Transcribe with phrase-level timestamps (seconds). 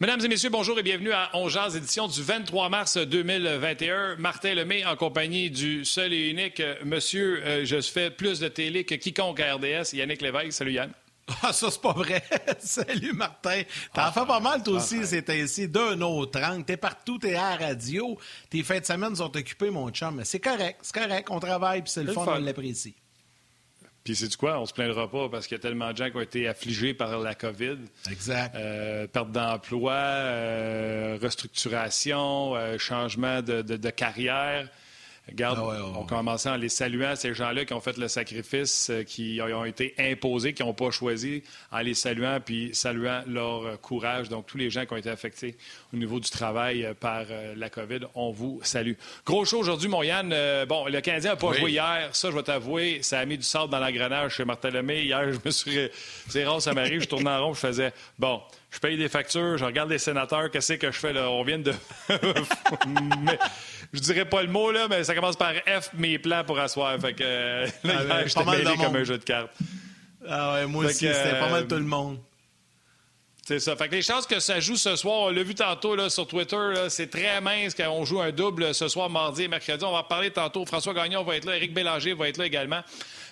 [0.00, 4.16] Mesdames et messieurs, bonjour et bienvenue à Ongeaz, édition du 23 mars 2021.
[4.16, 8.48] Martin Lemay en compagnie du seul et unique euh, monsieur, euh, je fais plus de
[8.48, 10.54] télé que quiconque à RDS, Yannick Lévesque.
[10.54, 10.90] Salut Yann.
[11.42, 12.24] Ah, ça, c'est pas vrai.
[12.60, 13.60] Salut, Martin.
[13.92, 15.68] T'en ah, fais pas mal, toi aussi, c'est ainsi.
[15.68, 16.64] D'un autre angle.
[16.64, 18.18] T'es partout, t'es à la radio.
[18.48, 20.22] Tes fins de semaine sont occupées, mon chum.
[20.24, 21.28] C'est correct, c'est correct.
[21.30, 22.94] On travaille, puis c'est le fun, on l'apprécie.
[24.04, 24.58] Puis c'est du quoi?
[24.58, 26.94] On se plaindra pas parce qu'il y a tellement de gens qui ont été affligés
[26.94, 27.78] par la COVID.
[28.10, 28.54] Exact.
[28.56, 34.68] Euh, perte d'emploi, euh, restructuration, euh, changement de, carrière.
[35.30, 39.04] Regarde, ah on commençait en les saluant, ces gens-là qui ont fait le sacrifice, euh,
[39.04, 43.76] qui ont été imposés, qui n'ont pas choisi, en les saluant puis saluant leur euh,
[43.76, 44.28] courage.
[44.28, 45.56] Donc, tous les gens qui ont été affectés
[45.94, 47.24] au niveau du travail euh, par
[47.56, 48.94] la COVID, on vous salue.
[49.24, 50.34] Gros show aujourd'hui, mon Yann.
[50.66, 52.08] bon, le Canadien n'a pas joué hier.
[52.12, 55.04] Ça, je vais t'avouer, ça a mis du sable dans l'engrenage chez Martin Lemay.
[55.04, 55.88] Hier, je me suis...
[56.28, 57.02] C'est rare, ça m'arrive.
[57.02, 57.92] Je tournais en rond, je faisais...
[58.18, 61.28] Bon, je paye des factures, je regarde les sénateurs, qu'est-ce que je fais là?
[61.30, 61.74] On vient de.
[63.22, 63.38] mais,
[63.92, 66.98] je dirais pas le mot, là, mais ça commence par F, mes plans pour asseoir.
[67.00, 69.52] Fait que euh, là, ah, ben, j'étais mêlé comme un jeu de cartes.
[70.28, 72.18] Ah ouais, moi aussi, c'était pas mal tout le monde.
[73.46, 73.74] C'est ça.
[73.74, 76.26] Fait que les chances que ça joue ce soir, on l'a vu tantôt là, sur
[76.26, 76.56] Twitter,
[76.88, 79.84] c'est très mince qu'on joue un double ce soir, mardi et mercredi.
[79.84, 80.64] On va en parler tantôt.
[80.66, 82.82] François Gagnon va être là, Éric Bélanger va être là également.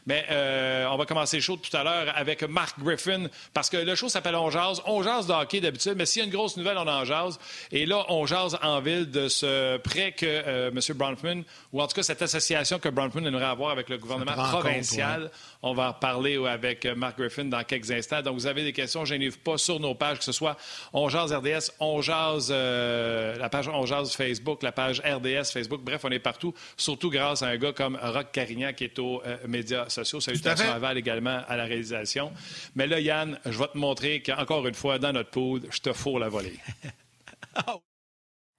[0.08, 3.76] Mais euh, on va commencer le show tout à l'heure avec Mark Griffin, parce que
[3.76, 4.80] le show s'appelle On jase.
[4.86, 7.38] On jase de hockey d'habitude, mais s'il y a une grosse nouvelle, on en jase.
[7.72, 10.96] Et là, on jase en ville de ce prêt que euh, M.
[10.96, 11.42] Bronfman,
[11.74, 15.30] ou en tout cas cette association que Bronfman aimerait avoir avec le gouvernement provincial.
[15.62, 18.22] On va en parler avec Mark Griffin dans quelques instants.
[18.22, 20.56] Donc, vous avez des questions, gênez pas sur nos pages, que ce soit
[20.94, 25.82] On jase RDS, On jase, euh, la page On jase Facebook, la page RDS Facebook.
[25.82, 29.22] Bref, on est partout, surtout grâce à un gars comme Rock Carignan qui est aux
[29.46, 30.20] médias sociaux.
[30.20, 32.32] Salutations à Val également à la réalisation.
[32.74, 35.92] Mais là, Yann, je vais te montrer qu'encore une fois, dans notre pool, je te
[35.92, 36.58] fourre la volée.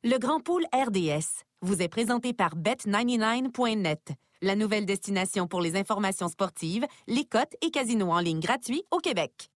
[0.03, 4.11] Le Grand Pool RDS vous est présenté par Bet99.net,
[4.41, 8.99] la nouvelle destination pour les informations sportives, les cotes et casinos en ligne gratuits au
[8.99, 9.49] Québec.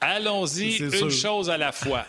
[0.00, 2.06] Allons-y, une chose à la fois.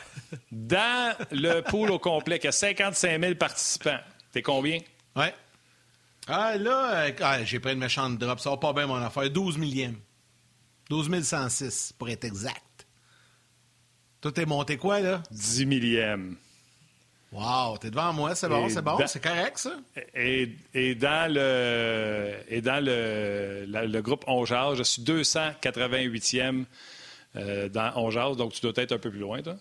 [0.52, 3.98] Dans le pool au complet, il y a 55 000 participants.
[4.32, 4.78] T'es combien?
[5.16, 5.34] Ouais.
[6.30, 8.40] Ah, là, euh, ah, j'ai pris une méchante drop.
[8.40, 9.30] Ça va pas bien, mon affaire.
[9.30, 9.96] 12 millième.
[10.90, 12.88] 12 106, pour être exact.
[14.22, 15.24] Toi, t'es monté quoi, là?
[15.32, 16.38] 10 millième.
[17.32, 19.76] Wow, t'es devant moi, c'est bon, c'est bon, c'est correct, ça.
[20.16, 26.66] Et, et, dans le et dans le, le groupe On je suis 288e
[27.36, 29.58] euh, dans On donc tu dois être un peu plus loin, toi.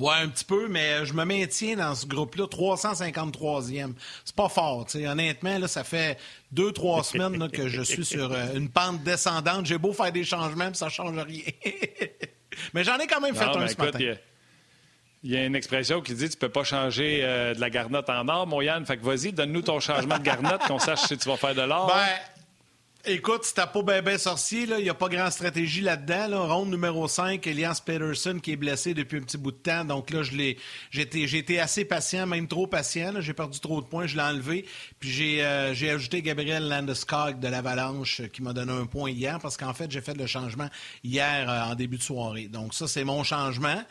[0.00, 3.92] Ouais, un petit peu, mais je me maintiens dans ce groupe-là, 353e.
[4.24, 5.06] C'est pas fort, tu sais.
[5.06, 6.18] Honnêtement, là, ça fait
[6.50, 9.66] deux, trois semaines que je suis sur euh, une pente descendante.
[9.66, 11.42] J'ai beau faire des changements, puis ça change rien.
[12.74, 13.98] mais j'en ai quand même fait un ce matin.
[15.22, 18.08] Il y, a une expression qui dit tu peux pas changer euh, de la garnotte
[18.08, 18.86] en or, mon Yann.
[18.86, 21.60] Fait que vas-y, donne-nous ton changement de garnotte, qu'on sache si tu vas faire de
[21.60, 21.88] l'or.
[21.88, 22.39] Ben,
[23.06, 26.28] Écoute, t'as pas bébé sorcier, il n'y a pas grande stratégie là-dedans.
[26.28, 26.40] Là.
[26.40, 29.86] Ronde numéro 5, Elias Peterson qui est blessé depuis un petit bout de temps.
[29.86, 30.58] Donc là, je l'ai,
[30.90, 31.02] j'ai,
[31.38, 33.14] été, assez patient, même trop patient.
[33.20, 34.66] J'ai perdu trop de points, je l'ai enlevé.
[34.98, 39.56] Puis j'ai, euh, ajouté Gabriel Landeskog de l'Avalanche qui m'a donné un point hier parce
[39.56, 40.68] qu'en fait, j'ai fait le changement
[41.02, 42.48] hier euh, en début de soirée.
[42.48, 43.82] Donc ça, c'est mon changement.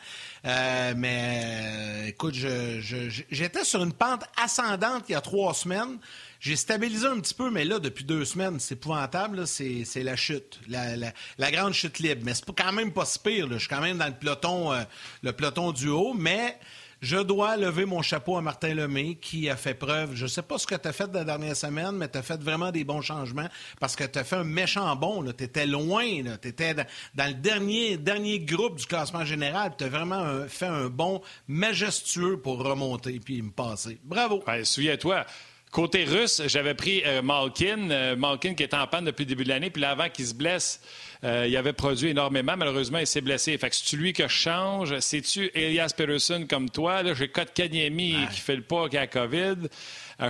[0.46, 5.98] Euh, mais écoute, j'étais sur une pente ascendante il y a trois semaines.
[6.40, 9.46] J'ai stabilisé un petit peu, mais là, depuis deux semaines, c'est épouvantable.
[9.46, 12.22] C'est la chute, la, grande chute libre.
[12.24, 13.46] Mais c'est quand même pas si pire.
[13.50, 14.82] Je suis quand même dans le peloton, euh,
[15.22, 16.58] le peloton du haut, mais
[17.02, 20.14] je dois lever mon chapeau à Martin Lemay qui a fait preuve.
[20.14, 22.22] Je ne sais pas ce que tu as fait la dernière semaine, mais tu as
[22.22, 25.22] fait vraiment des bons changements parce que tu as fait un méchant bon.
[25.32, 26.06] Tu étais loin.
[26.40, 26.86] Tu étais dans,
[27.26, 29.72] le dernier, dernier groupe du classement général.
[29.76, 33.98] Tu as vraiment fait un bon majestueux pour remonter puis me passer.
[34.04, 34.42] Bravo.
[34.64, 35.26] Souviens-toi,
[35.70, 39.44] Côté russe, j'avais pris euh, Malkin, euh, Malkin qui est en panne depuis le début
[39.44, 40.80] de l'année, puis là, avant qu'il se blesse,
[41.22, 42.56] euh, il avait produit énormément.
[42.56, 43.56] Malheureusement, il s'est blessé.
[43.56, 44.98] Fait que c'est lui que je change?
[44.98, 47.04] C'est-tu Elias Peterson comme toi?
[47.04, 49.68] Là, j'ai Kotkaniemi qui fait le pas, qui a COVID.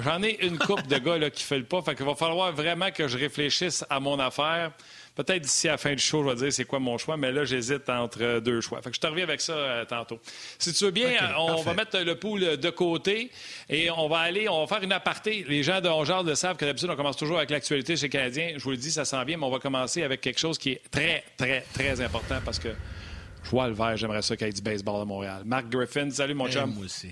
[0.05, 1.81] J'en ai une coupe de gars là, qui fait le pas.
[1.81, 4.73] Fait qu'il va falloir vraiment que je réfléchisse à mon affaire.
[5.23, 7.31] Peut-être d'ici à la fin du show, je vais dire c'est quoi mon choix, mais
[7.31, 8.81] là, j'hésite entre deux choix.
[8.81, 10.19] Fait que je te reviens avec ça euh, tantôt.
[10.59, 13.31] Si tu veux bien, on va mettre le pool de côté
[13.69, 15.45] et on va aller, on va faire une aparté.
[15.47, 18.09] Les gens de Ongeard le savent que d'habitude, on commence toujours avec l'actualité chez les
[18.09, 18.53] Canadiens.
[18.57, 20.71] Je vous le dis, ça sent bien, mais on va commencer avec quelque chose qui
[20.71, 22.71] est très, très, très important parce que
[23.45, 25.43] je vois le vert, j'aimerais ça qu'il y ait du baseball à Montréal.
[25.45, 26.73] Mark Griffin, salut mon chum.
[26.73, 27.11] Moi aussi.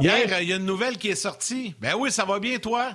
[0.00, 1.74] Hier, il y a une nouvelle qui est sortie.
[1.80, 2.92] Ben oui, ça va bien, toi?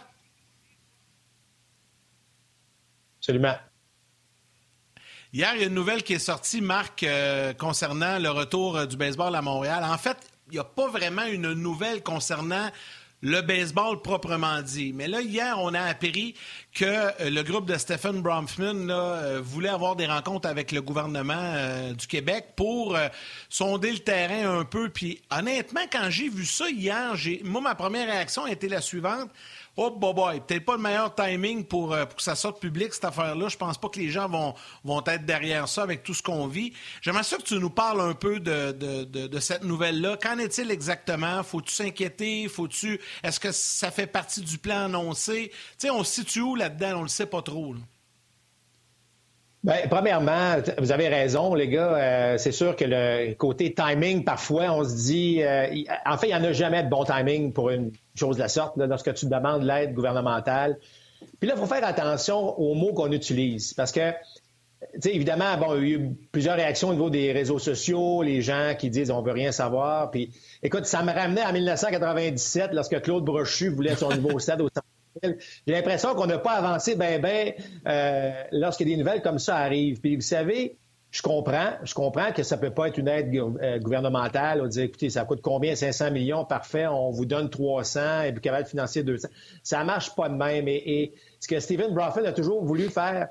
[5.34, 8.86] Hier, il y a une nouvelle qui est sortie, Marc, euh, concernant le retour euh,
[8.86, 9.84] du baseball à Montréal.
[9.84, 12.70] En fait, il n'y a pas vraiment une nouvelle concernant
[13.22, 14.94] le baseball proprement dit.
[14.94, 16.36] Mais là, hier, on a appris
[16.74, 22.08] que euh, le groupe de Stephen Bronfman voulait avoir des rencontres avec le gouvernement du
[22.08, 22.98] Québec pour
[23.50, 24.88] sonder le terrain un peu.
[24.90, 29.30] Puis honnêtement, quand j'ai vu ça hier, moi, ma première réaction a été la suivante.
[29.80, 33.06] Oh, boy, peut-être pas le meilleur timing pour, euh, pour, que ça sorte public, cette
[33.06, 33.48] affaire-là.
[33.48, 36.48] Je pense pas que les gens vont, vont être derrière ça avec tout ce qu'on
[36.48, 36.74] vit.
[37.02, 40.18] J'aimerais ça que tu nous parles un peu de, de, de, cette nouvelle-là.
[40.18, 41.44] Qu'en est-il exactement?
[41.44, 42.48] Faut-tu s'inquiéter?
[42.48, 43.00] Faut-tu.
[43.22, 44.86] Est-ce que ça fait partie du plan?
[44.86, 45.50] Annoncé?
[45.52, 47.00] Tu sais, on se situe où là-dedans?
[47.00, 47.76] On le sait pas trop.
[49.68, 51.98] Bien, premièrement, vous avez raison, les gars.
[51.98, 55.44] Euh, c'est sûr que le côté timing, parfois, on se dit.
[55.44, 55.68] Euh,
[56.06, 58.48] en fait, il n'y en a jamais de bon timing pour une chose de la
[58.48, 60.78] sorte, lorsque tu demandes l'aide gouvernementale.
[61.42, 63.74] Puis là, il faut faire attention aux mots qu'on utilise.
[63.74, 67.34] Parce que, tu sais, évidemment, bon, il y a eu plusieurs réactions au niveau des
[67.34, 70.12] réseaux sociaux, les gens qui disent on veut rien savoir.
[70.12, 70.32] Puis,
[70.64, 74.88] écoute, ça me ramenait en 1997, lorsque Claude Brochu voulait son nouveau stade au centre
[75.24, 77.52] j'ai l'impression qu'on n'a pas avancé bien, bien
[77.88, 80.00] euh, lorsque des nouvelles comme ça arrivent.
[80.00, 80.78] Puis vous savez,
[81.12, 84.62] je comprends, je comprends que ça peut pas être une aide euh, gouvernementale.
[84.62, 85.76] On dit, écoutez, ça coûte combien?
[85.76, 89.28] 500 millions, parfait, on vous donne 300 et puis capable de financer 200.
[89.64, 90.68] Ça marche pas de même.
[90.68, 93.28] Et, ce que Stephen Bronfman a toujours voulu faire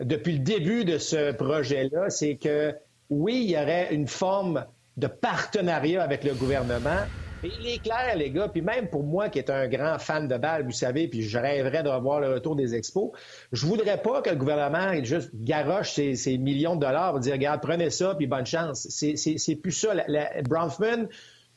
[0.00, 2.74] depuis le début de ce projet-là, c'est que
[3.10, 4.64] oui, il y aurait une forme
[4.96, 7.04] de partenariat avec le gouvernement,
[7.44, 10.36] il est clair, les gars, puis même pour moi qui est un grand fan de
[10.36, 13.10] balle, vous savez, puis je rêverais de revoir le retour des expos,
[13.52, 17.90] je voudrais pas que le gouvernement juste garoche ses, millions de dollars, dire, regarde, prenez
[17.90, 18.86] ça, puis bonne chance.
[18.88, 19.94] C'est plus ça.
[20.06, 21.08] La, Bronfman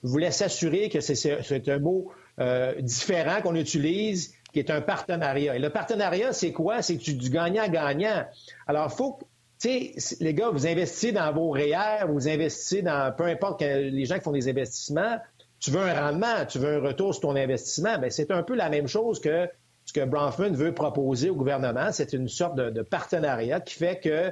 [0.03, 5.55] voulait s'assurer que c'est un mot euh, différent qu'on utilise, qui est un partenariat.
[5.55, 6.81] Et le partenariat, c'est quoi?
[6.81, 8.25] C'est du gagnant-gagnant.
[8.67, 9.19] Alors, faut
[9.57, 14.05] tu sais, les gars, vous investissez dans vos REER, vous investissez dans peu importe les
[14.05, 15.17] gens qui font des investissements,
[15.65, 18.53] tu veux un rendement, tu veux un retour sur ton investissement, mais c'est un peu
[18.53, 19.49] la même chose que
[19.83, 21.91] ce que Bronfman veut proposer au gouvernement.
[21.91, 24.31] C'est une sorte de, partenariat qui fait que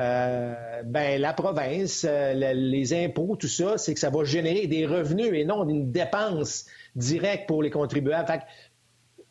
[0.00, 0.54] euh,
[0.84, 5.32] ben, la province, euh, les impôts, tout ça, c'est que ça va générer des revenus
[5.32, 8.44] et non une dépense directe pour les contribuables.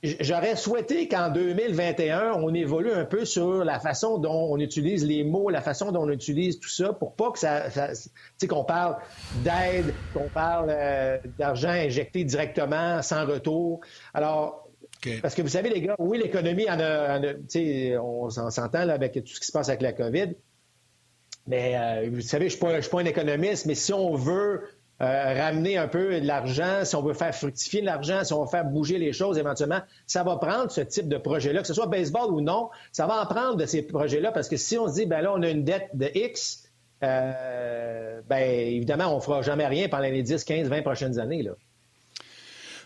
[0.03, 5.23] J'aurais souhaité qu'en 2021, on évolue un peu sur la façon dont on utilise les
[5.23, 8.63] mots, la façon dont on utilise tout ça, pour pas que ça, tu sais, qu'on
[8.63, 8.97] parle
[9.43, 13.81] d'aide, qu'on parle euh, d'argent injecté directement, sans retour.
[14.13, 14.69] Alors,
[15.23, 17.19] Parce que vous savez, les gars, oui, l'économie en a,
[17.99, 20.35] on s'entend là avec tout ce qui se passe avec la COVID.
[21.47, 24.61] Mais euh, vous savez, je ne suis, suis, pas un économiste, mais si on veut
[24.99, 28.49] euh, ramener un peu de l'argent, si on veut faire fructifier l'argent, si on veut
[28.49, 31.85] faire bouger les choses éventuellement, ça va prendre ce type de projet-là, que ce soit
[31.85, 34.95] baseball ou non, ça va en prendre de ces projets-là parce que si on se
[34.95, 36.63] dit, ben là, on a une dette de X,
[37.03, 41.43] euh, ben évidemment, on fera jamais rien pendant les 10, 15, 20 prochaines années.
[41.43, 41.51] Là.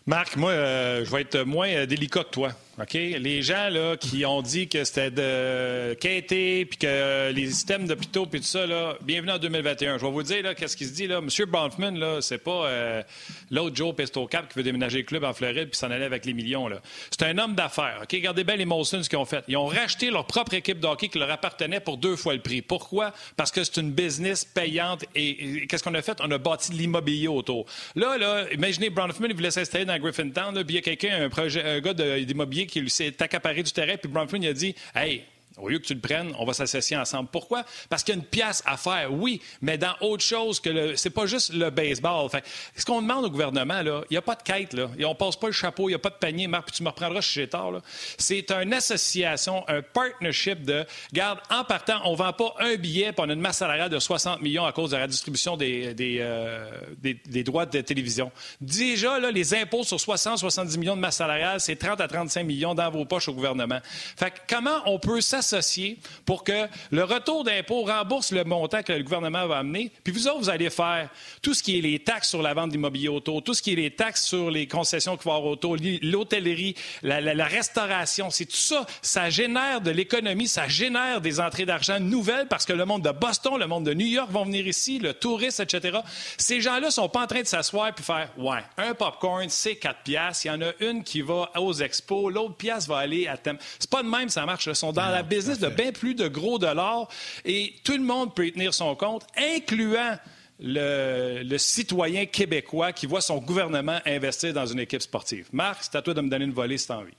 [0.05, 2.51] Marc, moi, euh, je vais être moins délicat que toi.
[2.81, 2.93] OK?
[2.93, 8.25] Les gens là, qui ont dit que c'était de quêter puis que les systèmes d'hôpitaux
[8.25, 9.97] puis tout ça, là, bienvenue en 2021.
[9.99, 11.07] Je vais vous dire qu'est-ce qui se dit.
[11.07, 11.19] là.
[11.19, 11.27] M.
[11.47, 13.03] Bronfman, là, c'est pas euh,
[13.51, 16.33] l'autre Joe Pestocap qui veut déménager le club en Floride puis s'en aller avec les
[16.33, 16.69] millions.
[17.11, 17.99] C'est un homme d'affaires.
[18.03, 18.11] OK?
[18.13, 19.43] Regardez bien les Molsons ce qu'ils ont fait.
[19.47, 22.41] Ils ont racheté leur propre équipe de hockey qui leur appartenait pour deux fois le
[22.41, 22.61] prix.
[22.61, 23.13] Pourquoi?
[23.35, 26.17] Parce que c'est une business payante et, qu'est-ce qu'on a fait?
[26.21, 27.65] On a bâti de l'immobilier autour.
[27.95, 31.75] Là, là, imaginez Bronfman, il voulait s'installer dans Griffintown, puis il y a quelqu'un, un,
[31.75, 35.23] un gars d'immobilier qui lui s'est accaparé du terrain, puis Bronfman, a dit Hey,
[35.61, 37.29] au lieu que tu le prennes, on va s'associer ensemble.
[37.31, 37.63] Pourquoi?
[37.89, 40.95] Parce qu'il y a une pièce à faire, oui, mais dans autre chose que le.
[40.95, 42.29] C'est pas juste le baseball.
[42.29, 42.43] Fait,
[42.75, 44.89] ce qu'on demande au gouvernement, il n'y a pas de quête, là.
[44.97, 46.47] Et on passe pas le chapeau, il n'y a pas de panier.
[46.47, 47.81] Marc, puis tu me reprendras chez tard, là.
[48.17, 50.85] C'est une association, un partnership de.
[51.13, 53.99] Garde, en partant, on vend pas un billet, puis on a une masse salariale de
[53.99, 58.31] 60 millions à cause de la redistribution des, des, euh, des, droits de télévision.
[58.59, 62.43] Déjà, là, les impôts sur 60, 70 millions de masse salariale, c'est 30 à 35
[62.43, 63.79] millions dans vos poches au gouvernement.
[64.17, 68.93] Fait comment on peut s'associer associés pour que le retour d'impôt rembourse le montant que
[68.93, 69.91] le gouvernement va amener.
[70.03, 71.09] Puis vous autres, vous allez faire
[71.41, 73.75] tout ce qui est les taxes sur la vente d'immobilier auto, tout ce qui est
[73.75, 78.29] les taxes sur les concessions qu'il va avoir auto, l'hôtellerie, la, restauration.
[78.29, 78.85] C'est tout ça.
[79.01, 83.11] Ça génère de l'économie, ça génère des entrées d'argent nouvelles parce que le monde de
[83.11, 85.99] Boston, le monde de New York vont venir ici, le touriste, etc.
[86.37, 90.03] Ces gens-là sont pas en train de s'asseoir puis faire, ouais, un popcorn, c'est 4
[90.03, 90.45] piastres.
[90.45, 93.57] Il y en a une qui va aux expos, l'autre pièce va aller à thème.
[93.79, 94.65] C'est pas de même, ça marche.
[94.67, 97.07] Ils sont dans la business de bien plus de gros dollars
[97.45, 100.17] et tout le monde peut y tenir son compte, incluant
[100.59, 105.47] le, citoyen québécois qui voit son gouvernement investir dans une équipe sportive.
[105.51, 107.13] Marc, c'est à toi de me donner une volée si tu envie.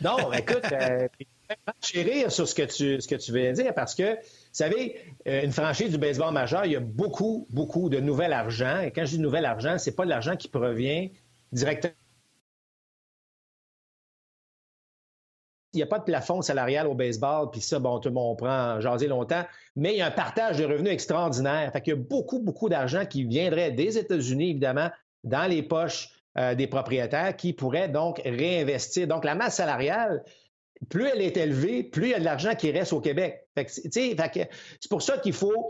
[0.00, 1.08] Non, écoute, euh,
[1.80, 4.20] chérir sur ce que tu, ce que tu viens de dire parce que, vous
[4.52, 8.80] savez, euh, une franchise du baseball majeur, il y a beaucoup, beaucoup de nouvel argent.
[8.80, 11.08] Et quand je dis nouvel argent, c'est pas de l'argent qui provient
[11.52, 11.94] directement.
[15.78, 18.80] N'y a pas de plafond salarial au baseball, puis ça, bon, tout le monde prend
[18.80, 19.44] jaser longtemps,
[19.76, 21.70] mais il y a un partage de revenus extraordinaire.
[21.72, 24.90] Fait qu'il y a beaucoup, beaucoup d'argent qui viendrait des États-Unis, évidemment,
[25.24, 29.06] dans les poches euh, des propriétaires qui pourraient donc réinvestir.
[29.06, 30.24] Donc, la masse salariale,
[30.88, 33.46] plus elle est élevée, plus il y a de l'argent qui reste au Québec.
[33.56, 35.68] C'est pour ça qu'il faut,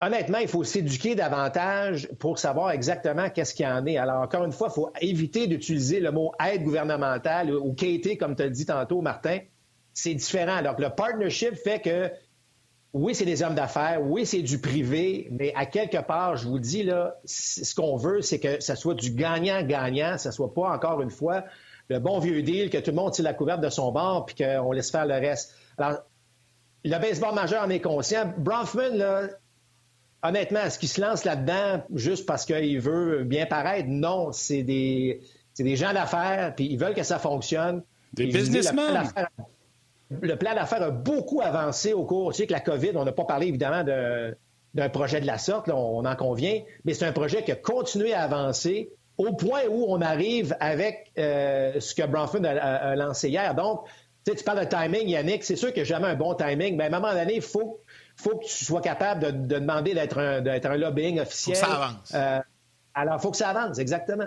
[0.00, 3.96] honnêtement, il faut s'éduquer davantage pour savoir exactement qu'est-ce qu'il y en est.
[3.96, 8.36] Alors, encore une fois, il faut éviter d'utiliser le mot aide gouvernementale ou KT, comme
[8.36, 9.38] tu as dit tantôt, Martin.
[9.94, 10.62] C'est différent.
[10.62, 12.10] Donc, le partnership fait que
[12.92, 16.58] oui, c'est des hommes d'affaires, oui, c'est du privé, mais à quelque part, je vous
[16.58, 21.02] dis, là, ce qu'on veut, c'est que ça soit du gagnant-gagnant, ça soit pas, encore
[21.02, 21.44] une fois,
[21.88, 24.36] le bon vieux deal, que tout le monde tire la couverte de son bord, puis
[24.36, 25.54] qu'on laisse faire le reste.
[25.76, 25.98] Alors,
[26.84, 28.32] le baseball majeur en est conscient.
[28.38, 29.28] Bronfman, là,
[30.28, 33.88] honnêtement, est-ce qu'il se lance là-dedans juste parce qu'il veut bien paraître?
[33.88, 35.20] Non, c'est des,
[35.58, 37.82] des gens d'affaires, puis ils veulent que ça fonctionne.
[38.12, 39.04] Des businessmen.
[40.10, 42.32] Le plan d'affaires a beaucoup avancé au cours.
[42.32, 45.68] Tu sais que la COVID, on n'a pas parlé évidemment d'un projet de la sorte,
[45.68, 49.86] on en convient, mais c'est un projet qui a continué à avancer au point où
[49.88, 53.54] on arrive avec euh, ce que Bronfman a, lancé hier.
[53.54, 53.84] Donc,
[54.24, 56.34] tu, sais, tu parles de timing, Yannick, c'est sûr qu'il n'y a jamais un bon
[56.34, 57.80] timing, mais à un moment donné, il faut,
[58.16, 61.56] faut que tu sois capable de, demander d'être un, un, lobbying officiel.
[61.56, 62.12] Faut que ça avance.
[62.14, 62.40] Euh,
[62.94, 64.26] alors, il faut que ça avance, exactement.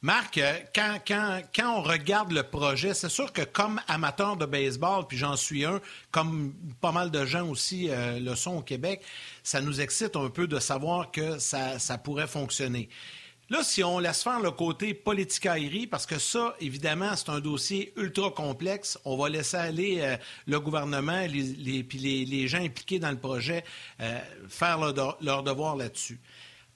[0.00, 4.46] Marc, euh, quand, quand, quand, on regarde le projet, c'est sûr que comme amateur de
[4.46, 9.02] baseball, puis j'en suis un, comme pas mal de gens aussi le sont au Québec,
[9.42, 12.88] ça nous excite un peu de savoir que ça, ça pourrait fonctionner.
[13.50, 17.40] Là, si on laisse faire le côté politique aérien, parce que ça, évidemment, c'est un
[17.40, 23.10] dossier ultra complexe, on va laisser aller euh, le gouvernement et les, gens impliqués dans
[23.10, 23.62] le projet
[24.00, 24.18] euh,
[24.48, 26.20] faire leur devoir là-dessus.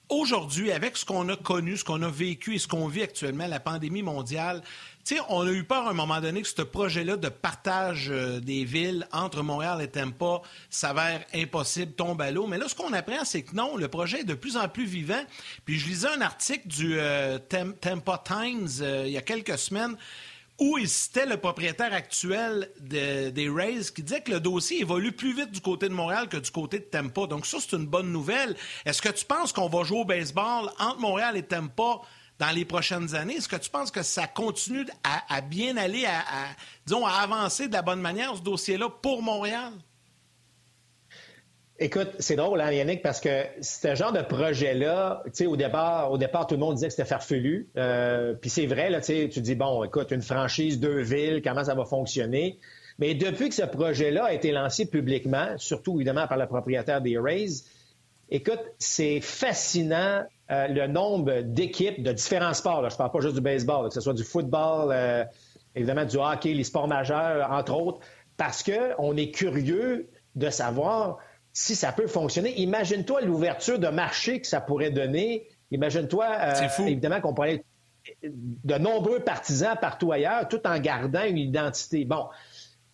[0.09, 3.49] Aujourd'hui, avec ce qu'on a connu, ce qu'on a vécu et ce qu'on vit actuellement,
[3.49, 4.63] la pandémie mondiale,
[5.29, 8.65] on a eu peur à un moment donné que ce projet-là de partage euh, des
[8.65, 12.47] villes entre Montréal et Tampa s'avère impossible, tombe à l'eau.
[12.47, 14.85] Mais là, ce qu'on apprend, c'est que non, le projet est de plus en plus
[14.85, 15.23] vivant.
[15.65, 17.39] Puis je lisais un article du euh,
[17.81, 19.97] Tampa Times euh, il y a quelques semaines
[20.59, 25.35] où il citait le propriétaire actuel des Rays qui disait que le dossier évolue plus
[25.35, 27.27] vite du côté de Montréal que du côté de Tampa.
[27.27, 28.57] Donc ça, c'est une bonne nouvelle.
[28.87, 32.01] Est-ce que tu penses qu'on va jouer au baseball entre Montréal et Tampa
[32.39, 33.37] dans les prochaines années?
[33.37, 36.23] Est-ce que tu penses que ça continue à, bien aller, à,
[36.85, 39.73] disons, à avancer de la bonne manière, ce dossier-là, pour Montréal?
[41.79, 46.11] Écoute, c'est drôle, hein, Yannick, parce que ce genre de projet-là, tu sais, au départ,
[46.11, 47.69] au départ, tout le monde disait que c'était farfelu.
[47.77, 51.65] Euh, puis c'est vrai, là, tu tu dis, bon, écoute, une franchise, deux villes, comment
[51.65, 52.59] ça va fonctionner?
[52.99, 57.19] Mais depuis que ce projet-là a été lancé publiquement, surtout évidemment par le propriétaire des
[57.19, 57.65] Rays,
[58.31, 62.89] écoute, c'est fascinant euh, le nombre d'équipes de différents sports.
[62.89, 65.25] je ne parle pas juste du baseball, que ce soit du football, euh,
[65.75, 68.01] évidemment du hockey, les sports majeurs, entre autres,
[68.37, 71.19] parce qu'on est curieux de savoir
[71.53, 72.61] si ça peut fonctionner.
[72.61, 75.49] Imagine-toi l'ouverture de marché que ça pourrait donner.
[75.73, 77.65] Imagine-toi, euh, évidemment, qu'on pourrait
[78.23, 82.05] de nombreux partisans partout ailleurs, tout en gardant une identité.
[82.05, 82.27] Bon,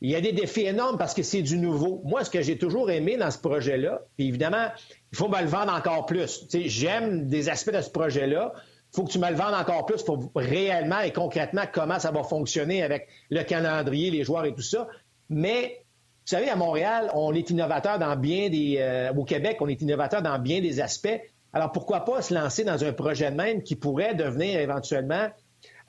[0.03, 2.03] il y a des défis énormes parce que c'est du nouveau.
[2.05, 4.67] Moi, ce que j'ai toujours aimé dans ce projet-là, puis évidemment,
[5.13, 6.45] il faut me le vendre encore plus.
[6.53, 8.53] J'aime des aspects de ce projet-là.
[8.57, 12.11] Il faut que tu me le vendes encore plus pour réellement et concrètement comment ça
[12.11, 14.89] va fonctionner avec le calendrier, les joueurs et tout ça.
[15.31, 18.79] Mais vous savez, à Montréal, on est innovateur dans bien des.
[18.81, 21.21] Euh, au Québec, on est innovateur dans bien des aspects.
[21.53, 25.29] Alors pourquoi pas se lancer dans un projet de même qui pourrait devenir éventuellement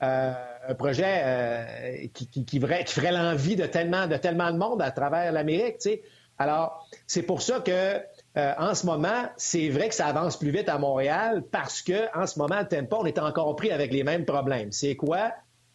[0.04, 0.32] euh,
[0.68, 5.78] un projet euh, qui, ferait l'envie de tellement, de tellement de monde à travers l'Amérique.
[5.78, 6.02] Tu sais.
[6.38, 8.00] Alors, c'est pour ça que
[8.36, 12.26] en ce moment, c'est vrai que ça avance plus vite à Montréal parce que en
[12.26, 14.72] ce moment, le tempo, on est encore pris avec les mêmes problèmes.
[14.72, 15.32] C'est quoi?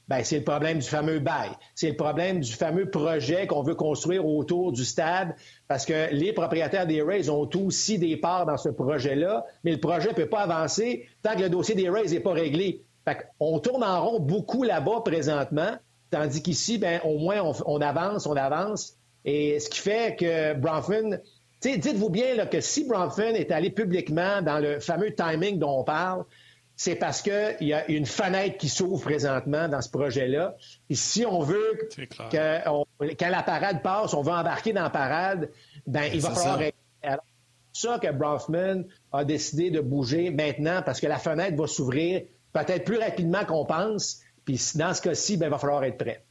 [0.10, 1.51] Ben, c'est le problème du fameux bail.
[1.75, 5.36] C'est le problème du fameux projet qu'on veut construire autour du stade
[5.67, 9.79] parce que les propriétaires des Rays ont aussi des parts dans ce projet-là, mais le
[9.79, 12.84] projet ne peut pas avancer tant que le dossier des Rays n'est pas réglé.
[13.39, 15.78] On tourne en rond beaucoup là-bas présentement,
[16.12, 18.96] tandis qu'ici, ben, au moins, on, avance, on avance.
[19.25, 21.20] Et ce qui fait que Bronfman,
[21.62, 26.25] dites-vous bien que si Bronfman est allé publiquement dans le fameux timing dont on parle,
[26.75, 30.56] c'est parce qu'il y a une fenêtre qui s'ouvre présentement dans ce projet-là.
[30.89, 31.89] Et si on veut
[32.32, 35.50] que quand la parade passe, on veut embarquer dans la parade,
[35.86, 36.60] ben, il va falloir...
[37.72, 42.24] C'est ça que Bronfman a décidé de bouger maintenant parce que la fenêtre va s'ouvrir
[42.53, 44.22] peut-être plus rapidement qu'on pense.
[44.46, 46.25] Puis dans ce cas-ci, ben, il va falloir être prêt.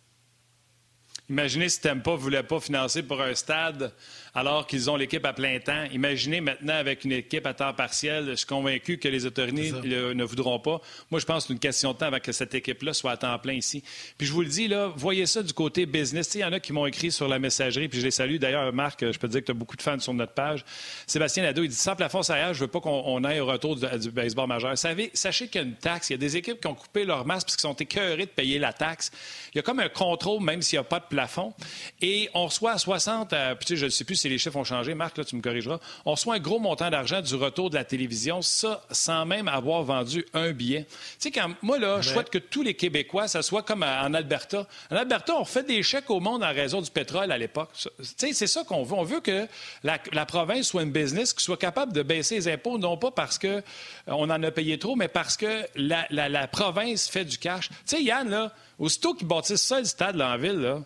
[1.29, 3.93] Imaginez si Tampa ne voulait pas financer pour un stade
[4.39, 5.85] alors qu'ils ont l'équipe à plein temps.
[5.93, 8.27] Imaginez maintenant avec une équipe à temps partiel.
[8.31, 10.81] Je suis convaincu que les autorités ne voudront pas.
[11.11, 13.17] Moi, je pense que c'est une question de temps avant que cette équipe-là soit à
[13.17, 13.83] temps plein ici.
[14.17, 16.37] Puis je vous le dis, là, voyez ça du côté business.
[16.37, 18.37] Il y en a qui m'ont écrit sur la messagerie, puis je les salue.
[18.37, 20.65] D'ailleurs, Marc, je peux te dire que tu as beaucoup de fans sur notre page.
[21.09, 24.11] Sébastien Lado, il dit sans plafond salarial, je veux pas qu'on aille au retour du,
[24.13, 24.79] baseball majeur.
[24.79, 26.11] Savez, sachez qu'il y a une taxe.
[26.11, 28.31] Il y a des équipes qui ont coupé leur masse parce qu'ils sont écœurés de
[28.31, 29.11] payer la taxe.
[29.53, 31.55] Il y a comme un contrôle, même s'il n'y a pas de plafond.
[32.01, 34.65] Et on reçoit à 60, euh, puis je ne sais plus si les chiffres ont
[34.65, 34.95] changé.
[34.95, 35.79] Marc, là, tu me corrigeras.
[36.05, 39.83] On reçoit un gros montant d'argent du retour de la télévision, ça, sans même avoir
[39.83, 40.87] vendu un billet.
[40.89, 44.15] Tu sais, quand moi, là, je souhaite que tous les Québécois, ça soit comme en
[44.15, 44.67] Alberta.
[44.91, 47.71] En Alberta, on fait des chèques au monde en raison du pétrole à l'époque.
[47.75, 48.95] Tu sais, c'est ça qu'on veut.
[48.95, 49.47] On veut que
[49.83, 53.39] la, province soit une business qui soit capable de baisser les impôts, non pas parce
[53.39, 57.69] qu'on euh, en a payé trop, mais parce que la, la province fait du cash.
[57.69, 60.81] Tu sais, Yann, là, aussitôt qu'ils bâtissent ça, le stade là, en ville, là,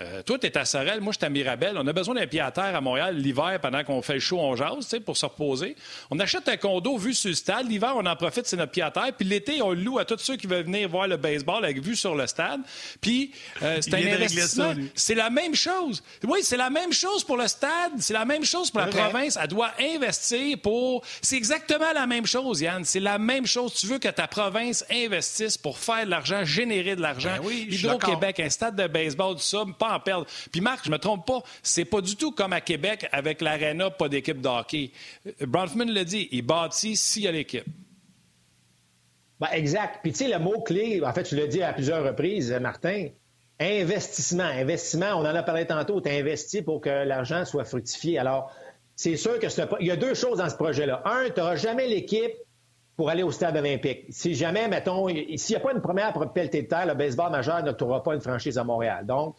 [0.00, 1.76] euh, toi, tu es à Sorel, moi, je suis à Mirabel.
[1.76, 4.38] On a besoin d'un pied à terre à Montréal l'hiver pendant qu'on fait le show,
[4.38, 5.74] on jase, pour se reposer.
[6.10, 7.68] On achète un condo vu sur le stade.
[7.68, 9.12] L'hiver, on en profite, c'est notre pied à terre.
[9.16, 11.82] Puis l'été, on le loue à tous ceux qui veulent venir voir le baseball avec
[11.82, 12.60] vue sur le stade.
[13.00, 13.32] Puis
[13.62, 14.74] euh, c'est un investissement.
[14.94, 16.04] C'est la même chose.
[16.22, 17.92] Oui, c'est la même chose pour le stade.
[17.98, 19.38] C'est la même chose pour la province.
[19.42, 21.02] Elle doit investir pour.
[21.20, 22.84] C'est exactement la même chose, Yann.
[22.84, 23.74] C'est la même chose.
[23.74, 27.36] Tu veux que ta province investisse pour faire de l'argent, générer de l'argent.
[27.38, 30.24] Ben oui, Hydro-Québec, un stade de baseball, du ça, pas en.
[30.50, 33.90] Puis Marc, je me trompe pas, c'est pas du tout comme à Québec avec l'Arena,
[33.90, 34.90] pas d'équipe de hockey.
[35.40, 37.66] Bronfman l'a dit, il bâtit s'il y a l'équipe.
[39.40, 40.00] Ben, exact.
[40.02, 43.08] Puis tu sais, le mot-clé, en fait, tu l'as dit à plusieurs reprises, Martin,
[43.58, 44.44] investissement.
[44.44, 48.18] Investissement, on en a parlé tantôt, tu pour que l'argent soit fructifié.
[48.18, 48.52] Alors,
[48.96, 51.02] c'est sûr que c'est il y a deux choses dans ce projet-là.
[51.06, 52.34] Un, tu n'auras jamais l'équipe
[52.96, 54.04] pour aller au stade olympique.
[54.10, 57.62] Si jamais, mettons, s'il n'y a pas une première pelletée de terre, le baseball majeur
[57.62, 59.06] ne n'aura pas une franchise à Montréal.
[59.06, 59.36] Donc,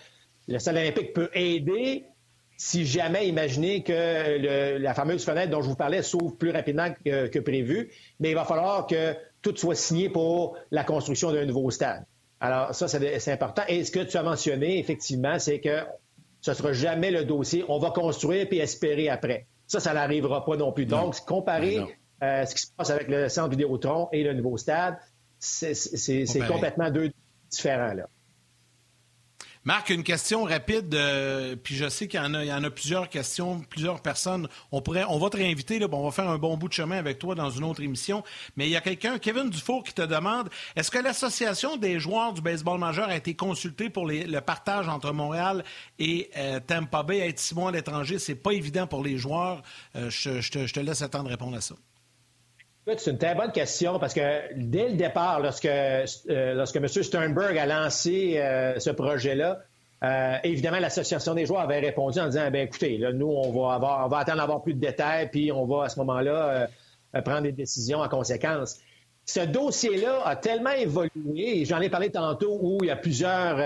[0.51, 2.05] le stade olympique peut aider
[2.57, 7.39] si jamais imaginez que la fameuse fenêtre dont je vous parlais s'ouvre plus rapidement que,
[7.39, 12.05] prévu, mais il va falloir que tout soit signé pour la construction d'un nouveau stade.
[12.39, 13.63] Alors, ça, c'est important.
[13.67, 15.79] Et ce que tu as mentionné, effectivement, c'est que
[16.41, 17.65] ce ne sera jamais le dossier.
[17.67, 19.47] On va construire puis espérer après.
[19.65, 20.85] Ça, ça n'arrivera pas non plus.
[20.85, 21.79] Donc, comparer
[22.21, 24.97] euh, ce qui se passe avec le centre Vidéotron et le nouveau stade,
[25.39, 25.73] c'est
[26.47, 27.11] complètement deux
[27.49, 27.93] différents.
[27.93, 28.07] Là.
[29.63, 34.01] Marc, une question rapide, euh, puis je sais qu'il y, en a, plusieurs questions, plusieurs
[34.01, 34.47] personnes.
[34.71, 36.97] On pourrait, on va te réinviter, là, on va faire un bon bout de chemin
[36.97, 38.23] avec toi dans une autre émission.
[38.57, 42.33] Mais il y a quelqu'un, Kevin Dufour, qui te demande est-ce que l'association des joueurs
[42.33, 45.63] du baseball majeur a été consultée pour le partage entre Montréal
[45.99, 47.19] et euh, Tampa Bay?
[47.19, 49.61] Être six mois à l'étranger, c'est pas évident pour les joueurs.
[49.95, 51.75] Euh, je, te, laisse attendre de répondre à ça.
[52.87, 56.05] C'est une très bonne question parce que dès le départ, lorsque, euh,
[56.55, 56.87] lorsque M.
[56.87, 59.59] Sternberg a lancé euh, ce projet-là,
[60.03, 63.75] euh, évidemment, l'Association des joueurs avait répondu en disant ben écoutez, là, nous, on va,
[63.75, 66.69] avoir, on va attendre d'avoir plus de détails, puis on va à ce moment-là
[67.23, 68.79] prendre des décisions en conséquence.
[69.25, 73.57] Ce dossier-là a tellement évolué, et j'en ai parlé tantôt, où il y a plusieurs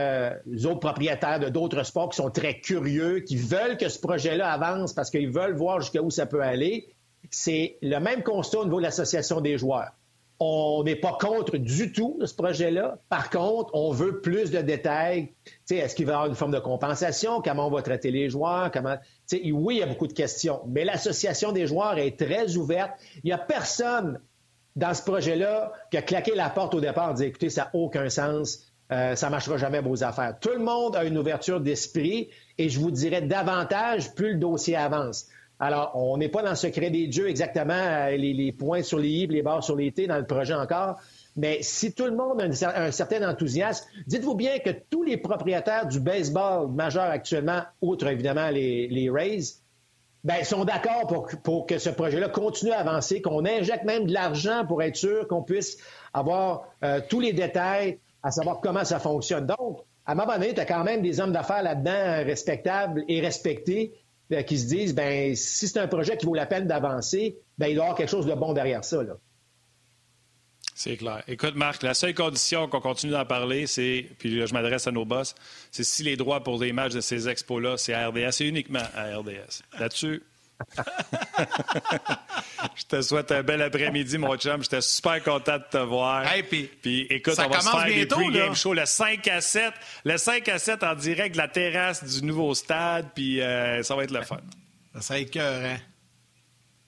[0.66, 4.92] autres propriétaires de d'autres sports qui sont très curieux, qui veulent que ce projet-là avance
[4.92, 6.90] parce qu'ils veulent voir jusqu'où ça peut aller
[7.32, 9.92] c'est le même constat au niveau de l'association des joueurs.
[10.40, 12.98] On n'est pas contre du tout ce projet-là.
[13.08, 15.32] Par contre, on veut plus de détails.
[15.70, 17.42] Est-ce qu'il va y avoir une forme de compensation?
[17.42, 18.70] Comment on va traiter les joueurs?
[18.72, 18.98] Comment...
[19.32, 22.92] oui, il y a beaucoup de questions, mais l'association des joueurs est très ouverte.
[23.24, 24.20] Il n'y a personne
[24.76, 27.70] dans ce projet-là qui a claqué la porte au départ et dit écoutez, ça n'a
[27.74, 28.66] aucun sens.
[28.92, 30.38] Euh, ça ne marchera jamais vos affaires.
[30.40, 34.76] Tout le monde a une ouverture d'esprit et je vous dirais davantage plus le dossier
[34.76, 35.28] avance.
[35.60, 39.10] Alors, on n'est pas dans le secret des dieux exactement, euh, les, points sur les
[39.10, 40.98] i, les barres sur les t dans le projet encore.
[41.38, 45.88] Mais si tout le monde a un, certain enthousiasme, dites-vous bien que tous les propriétaires
[45.88, 49.60] du baseball majeur actuellement, outre évidemment les, Rays,
[50.24, 54.66] ben, sont d'accord pour, que ce projet-là continue à avancer, qu'on injecte même de l'argent
[54.66, 55.78] pour être sûr qu'on puisse
[56.14, 59.46] avoir euh, tous les détails, à savoir comment ça fonctionne.
[59.46, 63.22] Donc, à un moment donné, tu as quand même des hommes d'affaires là-dedans respectables et
[63.22, 64.05] respectés euh,
[64.46, 67.76] qui se disent, ben si c'est un projet qui vaut la peine d'avancer, ben il
[67.76, 69.02] doit y avoir quelque chose de bon derrière ça.
[70.78, 71.24] C'est clair.
[71.30, 74.92] Écoute, Marc, la seule condition qu'on continue d'en parler, c'est, puis là, je m'adresse à
[74.92, 75.34] nos boss,
[75.72, 78.84] c'est si les droits pour les matchs de ces expos-là, c'est à RDS, c'est uniquement
[78.94, 79.64] à RDS.
[79.80, 80.22] Là-dessus,
[82.76, 84.64] je te souhaite un bel après-midi, mon chum.
[84.64, 86.26] J'étais super content de te voir.
[86.50, 89.74] puis, écoute, on va se faire des pre-game show le 5 à 7.
[90.04, 93.08] Le 5 à 7 en direct de la terrasse du nouveau stade.
[93.14, 94.38] Puis euh, ça va être le fun.
[95.00, 95.78] Ça va être cœur, hein?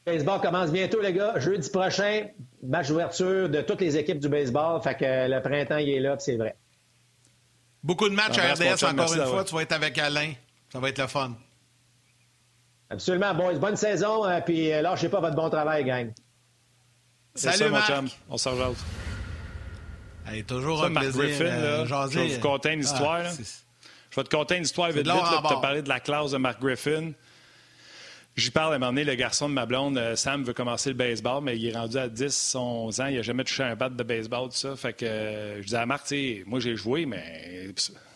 [0.08, 1.38] baseball commence bientôt, les gars.
[1.38, 2.28] Jeudi prochain,
[2.64, 4.82] match d'ouverture de toutes les équipes du baseball.
[4.82, 6.56] Fait que le printemps, il est là, c'est vrai.
[7.84, 9.44] Beaucoup de matchs à RDS, encore une fois.
[9.44, 10.32] Tu vas être avec Alain.
[10.72, 11.36] Ça va être le fun.
[12.90, 13.34] Absolument.
[13.34, 16.14] Bon, bonne saison, euh, puis euh, lâchez pas votre bon travail, gang.
[17.36, 17.92] Salut, ça, Marc.
[18.30, 18.74] On s'en rejoint.
[20.26, 21.22] Allez, toujours un plaisir.
[21.22, 23.22] Griffin, là, je vais vous conter une histoire.
[23.26, 23.32] Ah,
[24.10, 25.14] je vais te conter une histoire vite, vite.
[25.48, 27.12] Tu as parlé de la classe de Mark Griffin.
[28.38, 30.92] J'y parle à un moment donné, le garçon de ma blonde, euh, Sam, veut commencer
[30.92, 33.08] le baseball, mais il est rendu à 10, 11 ans.
[33.08, 34.76] Il n'a jamais touché un bat de baseball, tout ça.
[34.76, 36.14] Fait que je disais à Marc,
[36.46, 37.74] moi j'ai joué, mais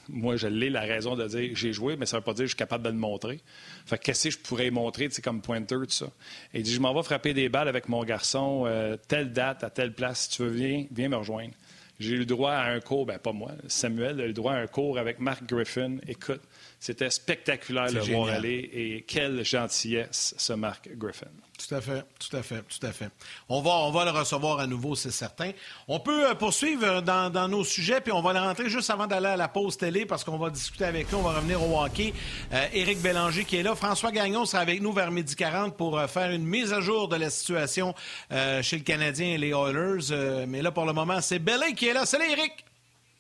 [0.10, 2.44] moi, je l'ai, la raison de dire j'ai joué, mais ça ne veut pas dire
[2.44, 3.40] que je suis capable de le montrer.
[3.88, 6.12] Fait qu'est-ce que je pourrais montrer, comme pointer, tout ça?
[6.54, 9.64] Et il dit, je m'en vais frapper des balles avec mon garçon, euh, telle date,
[9.64, 10.26] à telle place.
[10.26, 11.54] Si tu veux, viens, viens me rejoindre.
[12.00, 14.54] J'ai eu le droit à un cours, ben pas moi, Samuel a eu le droit
[14.54, 15.98] à un cours avec Mark Griffin.
[16.08, 16.42] Écoute,
[16.82, 21.28] c'était spectaculaire le voir aller et quelle gentillesse, ce Mark Griffin.
[21.60, 23.10] Tout à fait, tout à fait, tout à fait.
[23.50, 25.52] On va, on va le recevoir à nouveau, c'est certain.
[25.88, 29.28] On peut euh, poursuivre dans, nos sujets, puis on va le rentrer juste avant d'aller
[29.28, 31.17] à la pause télé parce qu'on va discuter avec lui.
[31.17, 32.15] On va revenir au hockey.
[32.52, 33.76] Euh, Éric Bélanger qui est là.
[33.76, 37.08] François Gagnon sera avec nous vers midi 40 pour euh, faire une mise à jour
[37.08, 37.94] de la situation
[38.32, 40.48] chez le Canadien et les Oilers.
[40.48, 42.08] mais là, pour le moment, c'est Bellet qui est là.
[42.08, 42.65] Salut, Éric!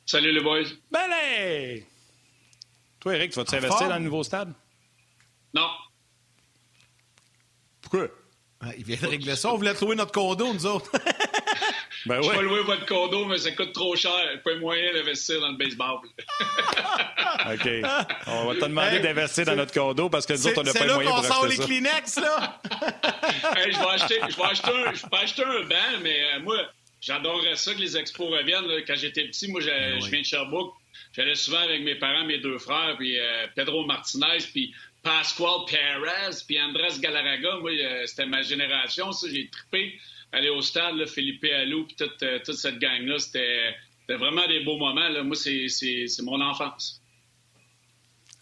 [0.07, 0.63] Salut, les boys!
[0.91, 1.85] Bellet!
[3.01, 4.53] Toi, Eric, tu vas t'investir dans le nouveau stade?
[5.55, 5.67] Non.
[7.81, 8.07] Pourquoi?
[8.61, 9.51] Ah, il vient de régler ça.
[9.51, 10.91] On voulait trouver notre condo, nous autres.
[12.05, 14.13] ben Je vais louer votre condo, mais ça coûte trop cher.
[14.45, 15.97] Pas moyen d'investir dans le baseball.
[17.51, 17.67] OK.
[18.27, 20.85] On va te demander d'investir dans notre condo parce que nous autres, on n'a pas
[20.85, 21.61] les moyens pour acheter ça.
[21.63, 22.61] les Kleenex, là!
[23.55, 26.57] je, vais acheter, je, vais acheter un, je peux acheter un banc, mais euh, moi,
[26.99, 28.65] j'adorerais ça que les expos reviennent.
[28.85, 30.75] Quand j'étais petit, moi, je, ben je viens de Sherbrooke.
[31.13, 36.37] J'allais souvent avec mes parents, mes deux frères, puis euh, Pedro Martinez, puis Pascual Perez,
[36.47, 37.57] puis Andrés Galarraga.
[37.59, 39.27] Moi, euh, c'était ma génération, ça.
[39.29, 39.99] J'ai trippé
[40.31, 43.19] aller au stade, là, Philippe Allou, puis toute, euh, toute, cette gang-là.
[43.19, 43.75] C'était
[44.07, 45.09] vraiment des beaux moments.
[45.09, 45.23] Là.
[45.23, 47.01] Moi, c'est mon enfance.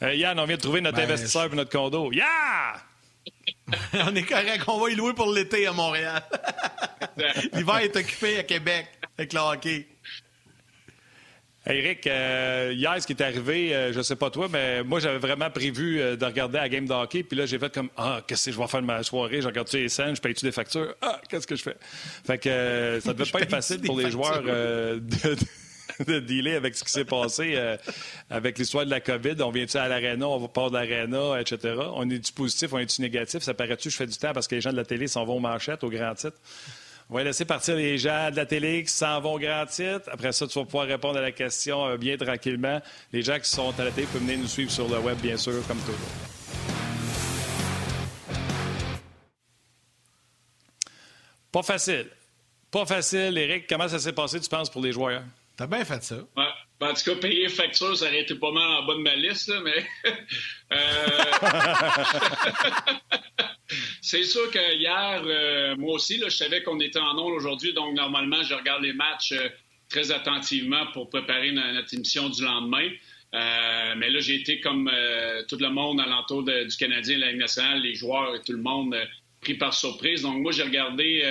[0.02, 2.12] Yann, on vient de trouver notre ben, investisseur pour notre condo.
[2.12, 2.84] Yeah!
[4.06, 6.24] on est correct, on va y louer pour l'été à Montréal.
[7.54, 9.88] L'hiver est occupé à Québec avec le hockey.
[11.68, 15.18] Eric, euh, hier, ce qui est arrivé, euh, je sais pas toi, mais moi, j'avais
[15.18, 17.24] vraiment prévu euh, de regarder la game de hockey.
[17.24, 19.42] Puis là, j'ai fait comme Ah, qu'est-ce que je vais faire de ma soirée?
[19.42, 20.96] Je regarde-tu les scènes, je paye-tu des factures?
[21.02, 21.76] Ah, qu'est-ce que je fais?
[22.26, 26.92] Fait que ça devait pas être facile pour les joueurs de, dealer avec ce qui
[26.92, 27.60] s'est passé
[28.30, 29.36] avec l'histoire de la COVID.
[29.42, 31.76] On vient-tu à l'aréna, on va pas de l'aréna, etc.
[31.94, 33.44] On est du positif, on est du négatif?
[33.44, 35.36] Ça paraît-tu, je fais du temps parce que les gens de la télé s'en vont
[35.36, 36.38] aux manchettes, au grand titre?
[37.12, 40.08] On va laisser partir les gens de la télé qui s'en vont grand titre.
[40.12, 42.80] Après ça, tu vas pouvoir répondre à la question euh, bien tranquillement.
[43.12, 45.36] Les gens qui sont à la télé peuvent venir nous suivre sur le web, bien
[45.36, 45.96] sûr, comme toujours.
[51.52, 52.10] Pas facile.
[52.70, 53.66] Pas facile, Eric.
[53.68, 55.24] Comment ça s'est passé, tu penses, pour les joueurs?
[55.58, 56.18] T'as bien fait ça.
[56.38, 56.46] Ouais.
[56.80, 59.16] Ben, en tout cas, payer facture, ça aurait été pas mal en bas de ma
[59.16, 59.84] liste, mais.
[60.72, 60.78] Euh,
[64.02, 67.96] c'est sûr que hier, euh, moi aussi, je savais qu'on était en ondes aujourd'hui, donc
[67.96, 69.50] normalement, je regarde les matchs euh,
[69.90, 72.90] très attentivement pour préparer notre, émission du lendemain.
[73.36, 74.92] Euh, mais là, j'ai été comme
[75.48, 78.96] tout le monde alentour du Canadien, la Ligue nationale, les joueurs et tout le monde
[79.42, 80.24] pris par surprise.
[80.24, 81.24] Donc moi, j'ai regardé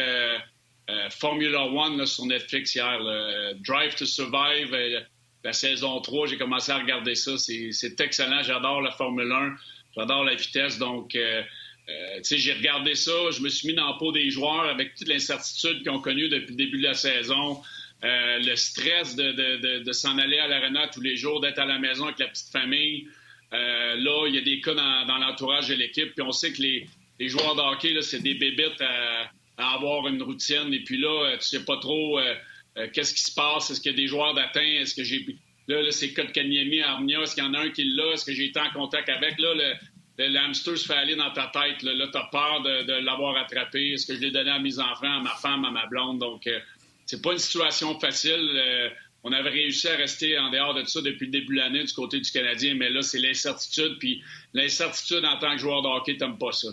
[1.10, 3.00] Formula One sur Netflix hier,
[3.66, 4.76] Drive to Survive,
[5.42, 6.28] la saison 3.
[6.28, 7.36] J'ai commencé à regarder ça.
[7.36, 8.42] C'est excellent.
[8.42, 9.54] J'adore la Formule 1.
[9.96, 10.78] J'adore la vitesse.
[10.78, 11.16] Donc,
[11.88, 15.08] euh, j'ai regardé ça, je me suis mis dans le peau des joueurs avec toute
[15.08, 17.62] l'incertitude qu'ils ont connue depuis le début de la saison.
[18.04, 22.04] Euh, le stress de, s'en aller à l'arena tous les jours, d'être à la maison
[22.04, 23.08] avec la petite famille.
[23.54, 26.60] Euh, là, il y a des cas dans, l'entourage de l'équipe, puis on sait que
[26.60, 26.86] les,
[27.20, 30.72] joueurs de c'est des bébites à, avoir une routine.
[30.72, 32.20] Et puis là, tu sais pas trop
[32.92, 33.70] qu'est-ce qui se passe?
[33.70, 34.60] Est-ce qu'il y a des joueurs d'atteint?
[34.60, 35.26] Est-ce que j'ai...
[35.66, 37.22] Là, là c'est Kotkaniemi, Armia.
[37.22, 38.12] Est-ce qu'il y en a un qui l'a?
[38.12, 39.38] Est-ce que j'ai été en contact avec?
[39.40, 39.74] Là, le,
[40.18, 41.82] le hamster se fait aller dans ta tête.
[41.82, 43.92] Là, tu as peur de, l'avoir attrapé.
[43.92, 46.18] Est-ce que je l'ai donné à mes enfants, à ma femme, à ma blonde?
[46.18, 46.58] Donc, euh,
[47.06, 48.50] c'est pas une situation facile.
[48.54, 48.88] Euh,
[49.22, 51.92] on avait réussi à rester en dehors de ça depuis le début de l'année du
[51.92, 53.98] côté du Canadien, mais là, c'est l'incertitude.
[53.98, 54.22] Puis
[54.54, 56.68] l'incertitude en tant que joueur de hockey, t'aimes pas ça.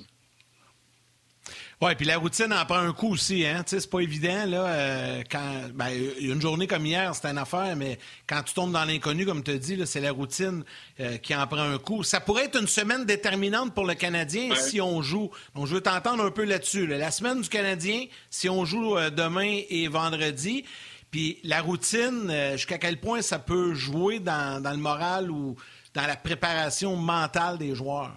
[1.82, 3.62] Oui, puis la routine en prend un coup aussi, hein.
[3.66, 4.66] Tu sais, c'est pas évident, là.
[4.66, 5.90] Euh, quand, ben,
[6.22, 9.52] une journée comme hier, c'est une affaire, mais quand tu tombes dans l'inconnu, comme tu
[9.52, 10.64] as dit, c'est la routine
[11.02, 12.02] euh, qui en prend un coup.
[12.04, 15.32] Ça pourrait être une semaine déterminante pour le Canadien si on joue.
[15.54, 16.88] Donc, je veux t'entendre un peu là-dessus.
[16.88, 20.64] La semaine du Canadien, si on joue euh, demain et vendredi,
[21.12, 25.56] puis la routine, jusqu'à quel point ça peut jouer dans, dans le moral ou
[25.94, 28.14] dans la préparation mentale des joueurs?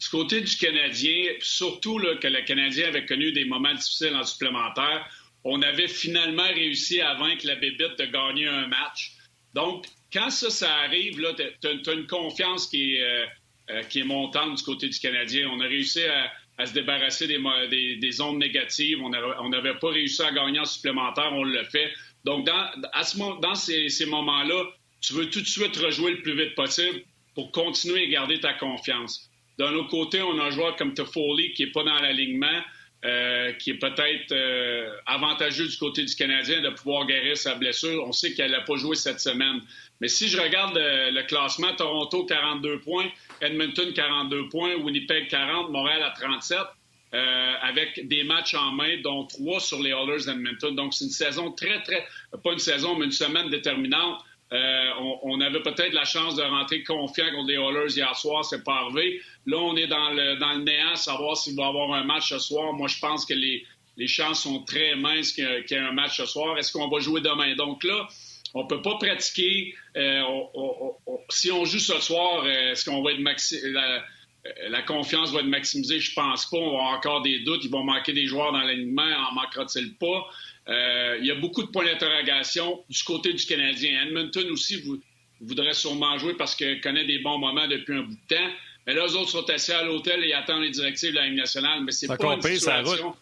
[0.00, 4.24] Du côté du Canadien, surtout là, que le Canadien avait connu des moments difficiles en
[4.24, 5.08] supplémentaire,
[5.44, 9.12] on avait finalement réussi à vaincre la bébite de gagner un match.
[9.54, 11.22] Donc, quand ça, ça arrive,
[11.60, 15.48] tu as, une confiance qui est, qui est montante du côté du Canadien.
[15.48, 17.38] On a réussi à, se débarrasser des,
[17.70, 18.98] des, des, ondes négatives.
[19.02, 21.92] On n'avait pas réussi à gagner en supplémentaire, on le fait.
[22.24, 24.64] Donc, dans, à ce, dans ces, ces moments-là,
[25.00, 27.02] tu veux tout de suite rejouer le plus vite possible
[27.34, 29.30] pour continuer à garder ta confiance.
[29.58, 32.60] D'un autre côté, on a un joueur comme Toffoli qui n'est pas dans l'alignement,
[33.04, 38.04] euh, qui est peut-être euh, avantageux du côté du Canadien de pouvoir guérir sa blessure.
[38.06, 39.60] On sait qu'elle n'a pas joué cette semaine.
[40.00, 43.06] Mais si je regarde le, classement, Toronto 42 points,
[43.40, 46.58] Edmonton 42 points, Winnipeg 40, Montréal à 37,
[47.14, 50.74] euh, avec des matchs en main, dont trois sur les Oilers d'Edmonton.
[50.74, 52.04] Donc c'est une saison très, très,
[52.42, 54.20] pas une saison, mais une semaine déterminante.
[54.52, 54.90] Euh,
[55.24, 58.74] on, avait peut-être la chance de rentrer confiant contre les Oilers hier soir, c'est pas
[58.74, 59.20] arrivé.
[59.44, 62.72] Là, on est dans le, néant, savoir s'il va y avoir un match ce soir.
[62.72, 63.64] Moi, je pense que les,
[64.06, 66.56] chances sont très minces qu'il y, ait un match ce soir.
[66.58, 67.56] Est-ce qu'on va jouer demain?
[67.56, 68.06] Donc là,
[68.54, 69.74] on peut pas pratiquer.
[69.96, 70.22] Euh,
[71.28, 74.02] si on joue ce soir, euh, est-ce qu'on va être
[74.68, 75.98] la, confiance va être maximisée?
[75.98, 76.56] Je pense pas.
[76.56, 77.64] On va avoir encore des doutes.
[77.64, 79.02] Il va manquer des joueurs dans l'alignement.
[79.02, 80.24] En manquera-t-il pas?
[80.68, 84.02] Euh, il y a beaucoup de points d'interrogation du côté du Canadien.
[84.06, 85.00] Edmonton aussi vous,
[85.40, 88.50] voudrait sûrement jouer parce qu'il connaît des bons moments depuis un bout de temps.
[88.86, 91.38] Mais là, eux autres sont assis à l'hôtel et attendent les directives de la Ligue
[91.38, 91.82] nationale.
[91.84, 93.14] Mais c'est pas une situation...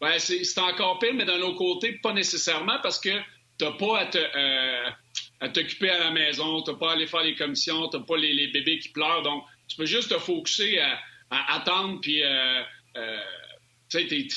[0.00, 3.16] Ouais, c'est encore pire, mais d'un autre côté, pas nécessairement parce que
[3.58, 7.22] tu n'as pas à, euh, t'occuper à la maison, tu n'as pas à aller faire
[7.22, 9.22] les commissions, tu n'as pas les, bébés qui pleurent.
[9.22, 12.62] Donc, tu peux juste te focuser à, attendre, puis euh,
[13.88, 14.28] tu sais,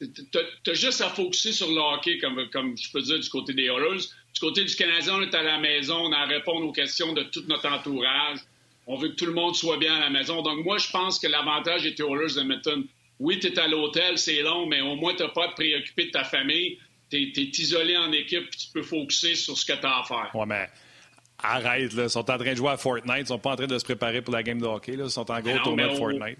[0.00, 3.52] tu as juste à focuser sur le hockey, comme, comme je peux dire, du côté
[3.54, 4.04] des Oilers.
[4.34, 7.12] Du côté du Canadien, on est à la maison, on a à répondre aux questions
[7.12, 8.38] de tout notre entourage.
[8.86, 10.42] On veut que tout le monde soit bien à la maison.
[10.42, 12.84] Donc, moi, je pense que l'avantage des Oilers Edmonton,
[13.20, 15.54] oui, tu es à l'hôtel, c'est long, mais au moins, tu n'as pas à te
[15.54, 16.78] préoccuper de ta famille.
[17.10, 20.02] Tu es, isolé en équipe, puis tu peux focuser sur ce que tu as à
[20.02, 20.30] faire.
[20.34, 20.68] Ouais, mais
[21.38, 22.04] arrête, là.
[22.04, 23.20] Ils sont en train de jouer à Fortnite.
[23.20, 24.96] Ils sont pas en train de se préparer pour la game de hockey.
[24.96, 25.04] Là.
[25.04, 26.38] Ils sont en gros tournoi de Fortnite.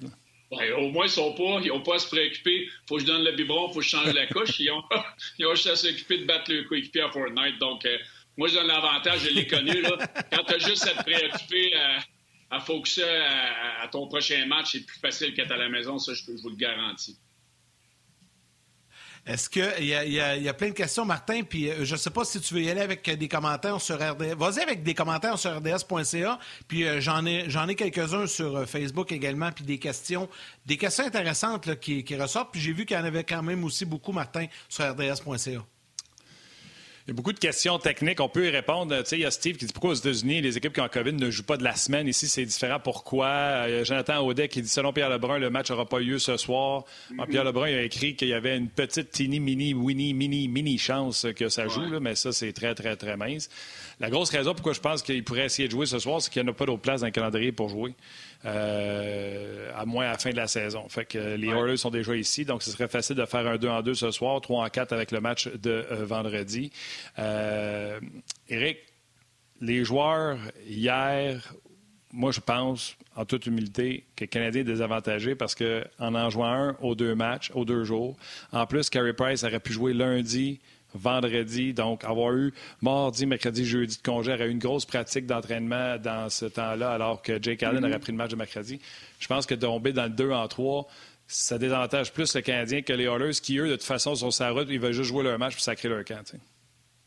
[0.76, 2.68] Au moins, ils sont pas, ils n'ont pas à se préoccuper.
[2.88, 4.58] Faut que je donne le biberon, faut que je change la couche.
[4.60, 4.82] Ils ont,
[5.38, 7.58] ils ont juste à s'occuper de battre le coéquipier à Fortnite.
[7.58, 7.98] Donc, euh,
[8.36, 9.80] moi, je donne l'avantage, je l'ai connu.
[9.82, 9.90] Là.
[10.32, 11.98] Quand tu as juste à te préoccuper à,
[12.50, 15.98] à focuser à, ton prochain match, c'est plus facile qu'être à la maison.
[15.98, 17.16] Ça, je, je vous le garantis.
[19.26, 22.26] Est-ce qu'il y, y, a plein de questions, Martin, puis euh, je ne sais pas
[22.26, 24.34] si tu veux y aller avec des commentaires sur RDS.
[24.36, 28.66] Vas-y avec des commentaires sur RDS.ca, puis euh, j'en ai, j'en ai quelques-uns sur euh,
[28.66, 30.28] Facebook également, puis des questions,
[30.66, 33.64] des questions intéressantes qui, qui ressortent, puis j'ai vu qu'il y en avait quand même
[33.64, 35.64] aussi beaucoup, Martin, sur RDS.ca.
[37.06, 38.18] Il y a beaucoup de questions techniques.
[38.20, 38.96] On peut y répondre.
[39.00, 40.88] Tu sais, il y a Steve qui dit pourquoi aux États-Unis, les équipes qui ont
[40.88, 42.08] COVID ne jouent pas de la semaine?
[42.08, 42.80] Ici, c'est différent.
[42.82, 43.64] Pourquoi?
[43.68, 46.18] Il y a Jonathan Audet qui dit selon Pierre Lebrun, le match n'aura pas lieu
[46.18, 46.84] ce soir.
[47.12, 47.26] Mm-hmm.
[47.28, 51.26] Pierre Lebrun a écrit qu'il y avait une petite, teeny, mini, winnie, mini, mini chance
[51.36, 53.50] que ça joue, là, mais ça, c'est très, très, très mince.
[54.00, 56.42] La grosse raison pourquoi je pense qu'il pourrait essayer de jouer ce soir, c'est qu'il
[56.42, 57.92] n'y en a pas d'autre place dans le calendrier pour jouer.
[58.46, 60.86] Euh, à moins à la fin de la saison.
[60.88, 63.68] Fait que les Oilers sont déjà ici, donc ce serait facile de faire un 2
[63.68, 66.70] en 2 ce soir, 3 en 4 avec le match de euh, vendredi.
[67.18, 67.98] Euh,
[68.48, 68.78] Eric,
[69.62, 71.54] les joueurs, hier,
[72.12, 76.52] moi, je pense, en toute humilité, que le Canadien est désavantagé parce qu'en en jouant
[76.52, 78.16] un aux deux matchs, aux deux jours,
[78.52, 80.60] en plus, Carey Price aurait pu jouer lundi,
[80.94, 81.74] vendredi.
[81.74, 86.30] Donc, avoir eu mardi, mercredi, jeudi de congé, aurait eu une grosse pratique d'entraînement dans
[86.30, 87.88] ce temps-là, alors que Jake Allen mm-hmm.
[87.88, 88.80] aurait pris le match de mercredi.
[89.18, 90.86] Je pense que tomber dans le 2 en 3,
[91.26, 94.50] ça désavantage plus le Canadien que les Oilers, qui, eux, de toute façon, sur sa
[94.50, 96.34] route, ils veulent juste jouer leur match pour sacrer leur camp.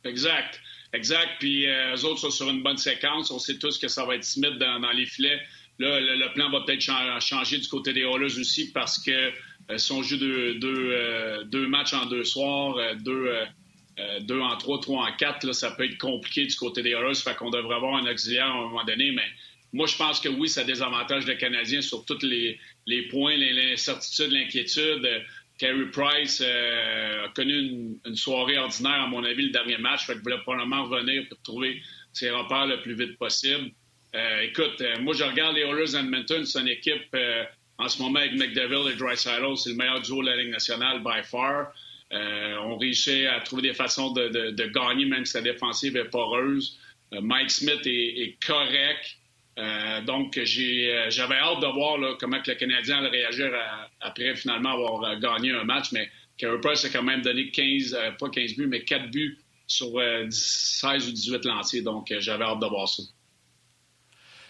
[0.04, 0.60] Exact.
[0.94, 1.30] Exact.
[1.40, 3.32] Puis euh, eux autres sont sur une bonne séquence.
[3.32, 5.42] On sait tous que ça va être Smith dans, les filets.
[5.80, 6.82] Là, le, plan va peut-être
[7.22, 9.32] changer du côté des Oilers aussi parce que
[9.70, 13.32] euh, si on joue deux, deux, euh, deux matchs en deux soirs, deux,
[14.00, 17.16] euh, deux en trois, trois en quatre, ça peut être compliqué du côté des Oilers.
[17.16, 19.12] Fait qu'on devrait avoir un auxiliaire à un moment donné.
[19.12, 19.26] Mais
[19.74, 22.60] moi, je pense que oui, ça désavantage le Canadien sur tous les,
[23.10, 25.04] points, l'incertitude, l'inquiétude.
[25.06, 25.20] Euh,
[25.58, 30.06] Carey Price euh, a connu une, soirée ordinaire, à mon avis, le dernier match.
[30.06, 31.82] Fait qu'il voulait probablement revenir pour trouver
[32.14, 33.72] ses repères le plus vite possible.
[34.44, 36.46] écoute, moi, je regarde les Oilers Edmonton.
[36.46, 37.16] C'est une équipe,
[37.80, 41.02] en ce moment, avec McDavid et Dreisaitl, c'est le meilleur duo de la Ligue nationale,
[41.04, 41.74] by far.
[42.14, 46.80] Euh, on réussit à trouver des façons de, gagner, même si la défensive est poreuse.
[47.14, 49.18] Euh, Mike Smith est, correct.
[49.60, 53.52] Euh, donc, j'avais hâte de voir comment le Canadien allait réagir
[54.00, 55.92] après finalement avoir gagné un match.
[55.92, 60.00] Mais Carey Price a quand même donné 15, pas 15 buts, mais 4 buts sur
[60.30, 61.82] 16 ou 18 lancés.
[61.82, 63.04] Donc, j'avais hâte de voir ça.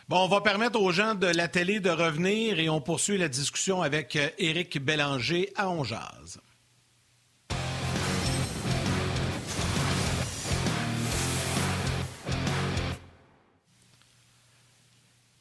[0.10, 3.28] Bon, on va permettre aux gens de la télé de revenir et on poursuit la
[3.28, 6.40] discussion avec Éric Bélanger à Onjaz.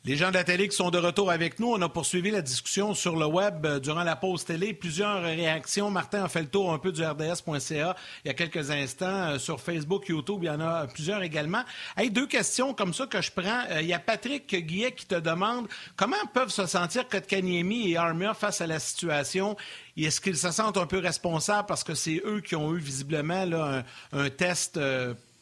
[0.07, 2.41] Les gens de la télé qui sont de retour avec nous, on a poursuivi la
[2.41, 4.73] discussion sur le web euh, durant la pause télé.
[4.73, 5.91] Plusieurs réactions.
[5.91, 9.07] Martin a fait le tour un peu du RDS.ca il y a quelques instants.
[9.33, 11.65] Euh, sur Facebook, YouTube, il y en a plusieurs également.
[11.97, 13.65] Hey, deux questions comme ça que je prends.
[13.71, 15.67] Euh, il y a Patrick Guillet qui te demande
[15.97, 19.57] comment peuvent se sentir Kotkaniemi et Armia face à la situation?
[19.97, 23.83] Est-ce qu'ils se sentent un peu responsables parce que c'est eux qui ont eu visiblement
[24.13, 24.79] un, test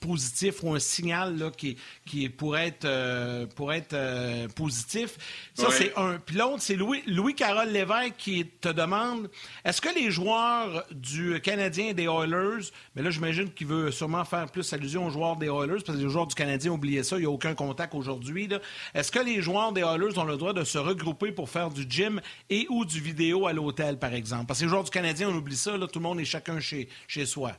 [0.06, 5.16] positif ou un signal là, qui, qui pourrait être, euh, être euh, positif.
[5.54, 6.18] Ça, c'est un.
[6.18, 9.30] Puis l'autre, c'est Louis, Louis-Carole Lévesque qui te demande
[9.64, 14.24] est-ce que les joueurs du Canadien et des Oilers, mais là, j'imagine qu'il veut sûrement
[14.24, 17.16] faire plus allusion aux joueurs des Oilers, parce que les joueurs du Canadien, oubliez ça,
[17.16, 18.48] il n'y a aucun contact aujourd'hui.
[18.94, 21.86] Est-ce que les joueurs des Oilers ont le droit de se regrouper pour faire du
[21.88, 24.46] gym et ou du vidéo à l'hôtel, par exemple?
[24.46, 26.88] Parce que les joueurs du Canadien, on oublie ça, tout le monde est chacun chez,
[27.06, 27.52] chez soi.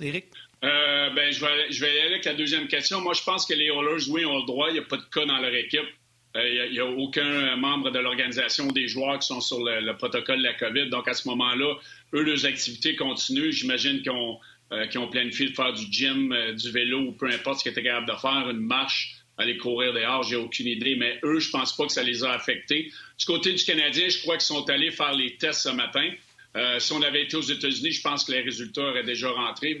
[0.00, 0.26] Éric?
[0.62, 3.00] Euh, ben, je vais, je vais aller avec la deuxième question.
[3.00, 4.68] Moi, je pense que les Oilers, oui, ont le droit.
[4.68, 5.88] Il n'y a pas de cas dans leur équipe.
[6.36, 10.38] Euh, il n'y a, aucun membre de l'organisation des joueurs qui sont sur le, protocole
[10.38, 10.90] de la COVID.
[10.90, 11.74] Donc, à ce moment-là,
[12.14, 13.50] eux, leurs activités continuent.
[13.50, 14.38] J'imagine qu'ils ont,
[14.72, 17.82] euh, ont, planifié de faire du gym, du vélo ou peu importe ce qu'ils étaient
[17.82, 20.24] capables de faire, une marche, aller courir dehors.
[20.24, 20.94] J'ai aucune idée.
[20.94, 22.92] Mais eux, je pense pas que ça les a affectés.
[23.18, 26.06] Du côté du Canadien, je crois qu'ils sont allés faire les tests ce matin.
[26.78, 29.74] si on avait été aux États-Unis, je pense que les résultats auraient déjà rentré,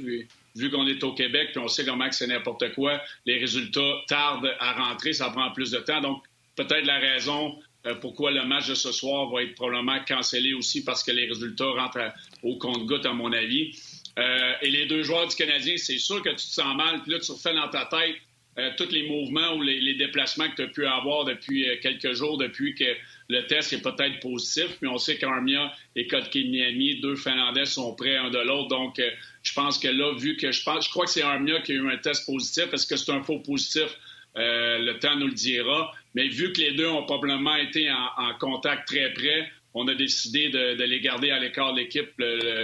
[0.56, 4.54] vu qu'on est au Québec, puis on sait comment c'est n'importe quoi, les résultats tardent
[4.58, 6.00] à rentrer, ça prend plus de temps.
[6.00, 6.24] Donc,
[6.56, 10.84] peut-être la raison euh, pourquoi le match de ce soir va être probablement cancellé aussi
[10.84, 13.74] parce que les résultats rentrent au compte-goutte, à mon avis.
[14.18, 17.12] Euh, et les deux joueurs du Canadien, c'est sûr que tu te sens mal, puis
[17.12, 18.16] là, tu refais dans ta tête
[18.58, 22.36] euh, tous les mouvements ou les, déplacements que tu as pu avoir depuis quelques jours,
[22.36, 22.84] depuis que
[23.28, 24.76] le test est peut-être positif.
[24.78, 28.68] Puis on sait qu'Armia et Kotkaniemi, deux Finlandais, sont prêts un de l'autre.
[28.68, 29.00] Donc,
[29.42, 31.74] je pense que là, vu que je pense, je crois que c'est Armia qui a
[31.76, 32.72] eu un test positif.
[32.72, 33.88] Est-ce que c'est un faux positif?
[34.36, 35.92] Euh, le temps nous le dira.
[36.14, 40.50] Mais vu que les deux ont probablement été en, contact très près, on a décidé
[40.50, 42.10] de, les garder à l'écart de l'équipe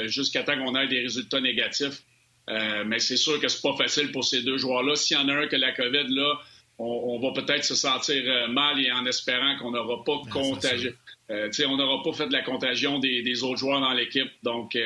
[0.07, 2.03] jusqu'à temps qu'on ait des résultats négatifs.
[2.49, 4.95] Euh, mais c'est sûr que c'est pas facile pour ces deux joueurs-là.
[4.97, 6.41] S'il y en a un que la COVID, là,
[6.79, 10.93] on, va peut-être se sentir euh, mal et en espérant qu'on n'aura pas contagié.
[11.31, 14.31] on n'aura pas fait de la contagion des, autres joueurs dans l'équipe.
[14.43, 14.77] Donc,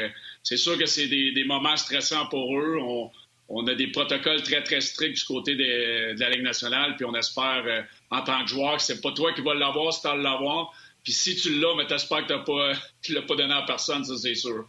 [0.42, 2.78] c'est sûr que c'est des, moments stressants pour eux.
[3.48, 7.14] On, a des protocoles très, très stricts du côté de la Ligue nationale, puis on
[7.14, 10.14] espère, euh, en tant que joueur, que c'est pas toi qui vas l'avoir tu as
[10.14, 10.72] le l'avoir.
[11.02, 12.32] Puis si tu l'as, mais t'espères que
[13.02, 14.68] tu ne l'as pas donné à personne, ça, c'est sûr.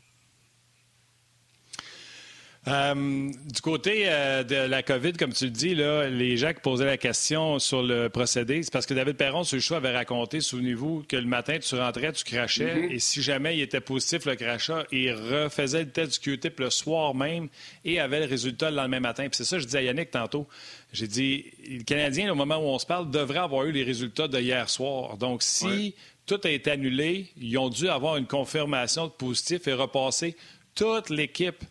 [2.68, 6.62] Euh, du côté euh, de la COVID, comme tu le dis, là, les gens qui
[6.62, 9.92] posaient la question sur le procédé, c'est parce que David Perron, sur le choix, avait
[9.92, 12.92] raconté, souvenez-vous, que le matin, tu rentrais, tu crachais, mm-hmm.
[12.92, 16.70] et si jamais il était positif, le crachat, il refaisait le test du Q-tip le
[16.70, 17.48] soir même
[17.84, 19.24] et avait le résultat le lendemain matin.
[19.24, 20.48] Puis c'est ça, je disais à Yannick tantôt.
[20.94, 24.28] J'ai dit, le Canadien, au moment où on se parle, devrait avoir eu les résultats
[24.28, 25.18] de hier soir.
[25.18, 25.96] Donc, si
[26.28, 30.36] tout a été annulé, ils ont dû avoir une confirmation de positif et repasser
[30.76, 31.64] toute l'équipe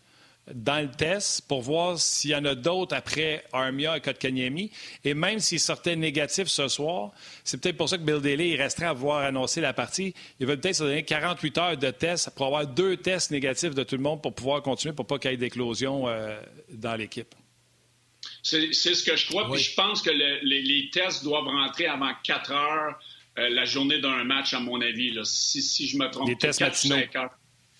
[0.53, 4.71] dans le test pour voir s'il y en a d'autres après Armia et Kotkaniemi.
[5.03, 7.11] Et même s'ils sortaient négatifs ce soir,
[7.43, 10.13] c'est peut-être pour ça que Bill Daly il resterait à voir annoncer la partie.
[10.39, 13.83] Il va peut-être se donner 48 heures de tests pour avoir deux tests négatifs de
[13.83, 17.33] tout le monde pour pouvoir continuer, pour pas qu'il y ait d'éclosion euh, dans l'équipe.
[18.43, 19.49] C'est ce que je crois.
[19.51, 22.99] Puis je pense que les, tests doivent rentrer avant 4 heures
[23.37, 25.17] euh, la journée d'un match, à mon avis.
[25.23, 26.97] Si, je me trompe, les tests matinaux.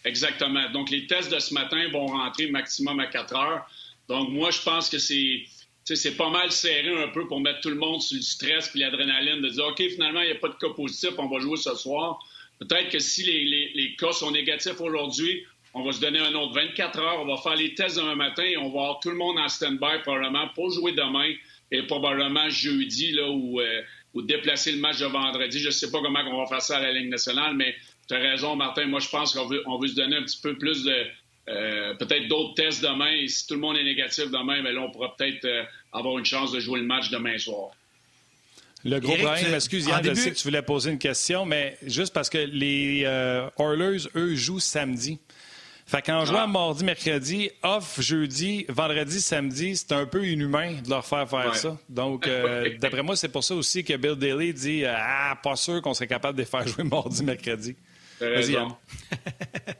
[0.03, 0.69] Exactement.
[0.71, 3.65] Donc, les tests de ce matin vont rentrer maximum à 4 heures.
[4.07, 5.45] Donc, moi, je pense que c'est
[5.95, 8.79] c'est pas mal serré un peu pour mettre tout le monde sur le stress et
[8.79, 11.57] l'adrénaline de dire OK, finalement, il n'y a pas de cas positif, on va jouer
[11.57, 12.19] ce soir.
[12.59, 16.53] Peut-être que si les, les, cas sont négatifs aujourd'hui, on va se donner un autre
[16.53, 19.15] 24 heures, on va faire les tests demain matin et on va avoir tout le
[19.15, 21.33] monde en stand-by probablement pour jouer demain
[21.71, 23.81] et probablement jeudi là, ou, euh,
[24.13, 25.59] ou déplacer le match de vendredi.
[25.59, 27.75] Je ne sais pas comment on va faire ça à la Ligue nationale, mais
[28.07, 28.87] tu as raison, Martin.
[28.87, 31.05] Moi, je pense qu'on veut, on veut se donner un petit peu plus de.
[31.49, 33.11] Euh, peut-être d'autres tests demain.
[33.11, 36.17] Et si tout le monde est négatif demain, bien là, on pourra peut-être euh, avoir
[36.17, 37.71] une chance de jouer le match demain soir.
[38.83, 42.13] Le gros problème, excuse Yann, je sais que tu voulais poser une question, mais juste
[42.13, 45.19] parce que les euh, Oilers, eux, jouent samedi.
[45.85, 46.47] Fait qu'en jouant ah.
[46.47, 51.77] mardi, mercredi, off jeudi, vendredi, samedi, c'est un peu inhumain de leur faire faire ça.
[51.89, 52.29] Donc,
[52.79, 56.07] d'après moi, c'est pour ça aussi que Bill Daly dit Ah, pas sûr qu'on serait
[56.07, 57.75] capable de les faire jouer mardi, mercredi.
[58.21, 58.57] Vas-y,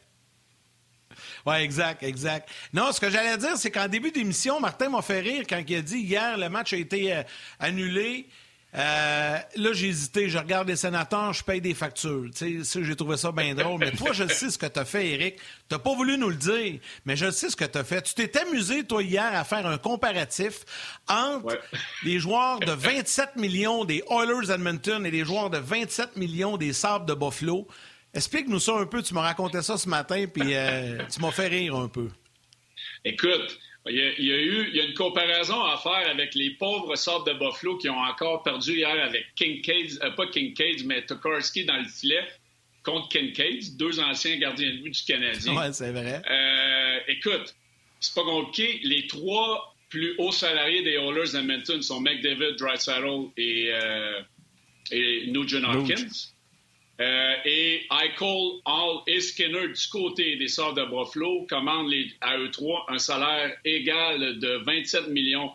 [1.46, 2.50] Oui, exact, exact.
[2.74, 5.76] Non, ce que j'allais dire, c'est qu'en début d'émission, Martin m'a fait rire quand il
[5.76, 7.24] a dit hier le match a été euh,
[7.60, 8.28] annulé.
[8.74, 10.30] Euh, là, j'ai hésité.
[10.30, 12.30] Je regarde les sénateurs, je paye des factures.
[12.34, 13.80] Tu sais, j'ai trouvé ça bien drôle.
[13.80, 15.39] Mais toi, je sais ce que tu as fait, Eric.
[15.70, 18.02] Tu pas voulu nous le dire, mais je sais ce que tu as fait.
[18.02, 20.60] Tu t'es amusé, toi, hier, à faire un comparatif
[21.10, 21.60] entre
[22.04, 26.72] les joueurs de 27 millions des Oilers Edmonton et les joueurs de 27 millions des
[26.72, 27.68] Sabres de Buffalo.
[28.14, 29.01] Explique-nous ça un peu.
[29.01, 32.09] Tu m'as raconté ça ce matin, puis euh, tu m'as fait rire un peu.
[33.05, 36.95] Écoute, il y, a, eu il y a une comparaison à faire avec les pauvres
[36.95, 41.66] sortes de Buffalo qui ont encore perdu hier avec Kincaid, euh, pas Kincaid, mais Tokarski
[41.66, 42.28] dans le filet
[42.84, 45.55] contre Kincaid, deux anciens gardiens de but du Canadien.
[45.55, 46.22] Oui, c'est vrai.
[46.30, 47.55] Euh, écoute,
[47.99, 48.82] c'est pas compliqué.
[48.84, 53.05] Les trois plus hauts salariés des Oilers d'Edmonton sont McDavid, Drysdale
[53.38, 54.22] et, euh,
[54.91, 56.31] et Nugent Hopkins.
[57.00, 62.52] Euh, et Eichel, Hall et Skinner du côté des Sorts de Buffalo commandent à eux
[62.52, 65.52] trois un salaire égal de 27 millions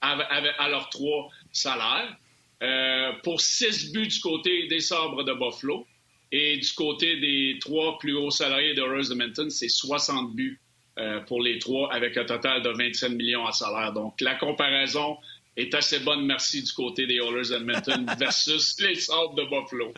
[0.00, 2.16] à, leurs trois salaires.
[2.62, 5.86] Euh, pour six buts du côté des Sabres de Buffalo.
[6.32, 10.60] Et du côté des trois plus hauts salariés de Rose Edmonton, c'est 60 buts
[10.98, 13.92] euh, pour les trois, avec un total de 27 millions à salaire.
[13.92, 15.16] Donc, la comparaison
[15.56, 19.92] est assez bonne, merci, du côté des Oilers Edmonton versus les Sabres de Buffalo.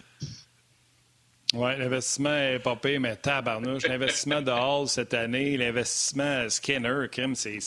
[1.53, 3.87] Oui, l'investissement est pas pire, mais tabarnouche.
[3.87, 7.59] L'investissement de Hall cette année, l'investissement Skinner, Kim, c'est.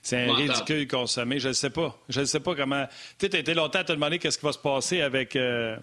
[0.00, 1.38] C'est un ridicule consommé.
[1.38, 1.98] Je ne sais pas.
[2.08, 2.86] Je ne sais pas comment.
[3.18, 5.36] Tu sais, as été longtemps à te demander qu'est-ce qui va se passer avec.
[5.36, 5.76] Euh,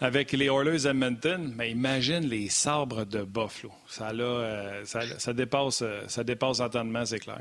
[0.00, 3.72] avec les Oilers Edmonton, mais imagine les sabres de Buffalo.
[3.88, 7.40] Ça, là, euh, ça, dépasse, euh, ça dépasse l'entendement, c'est clair.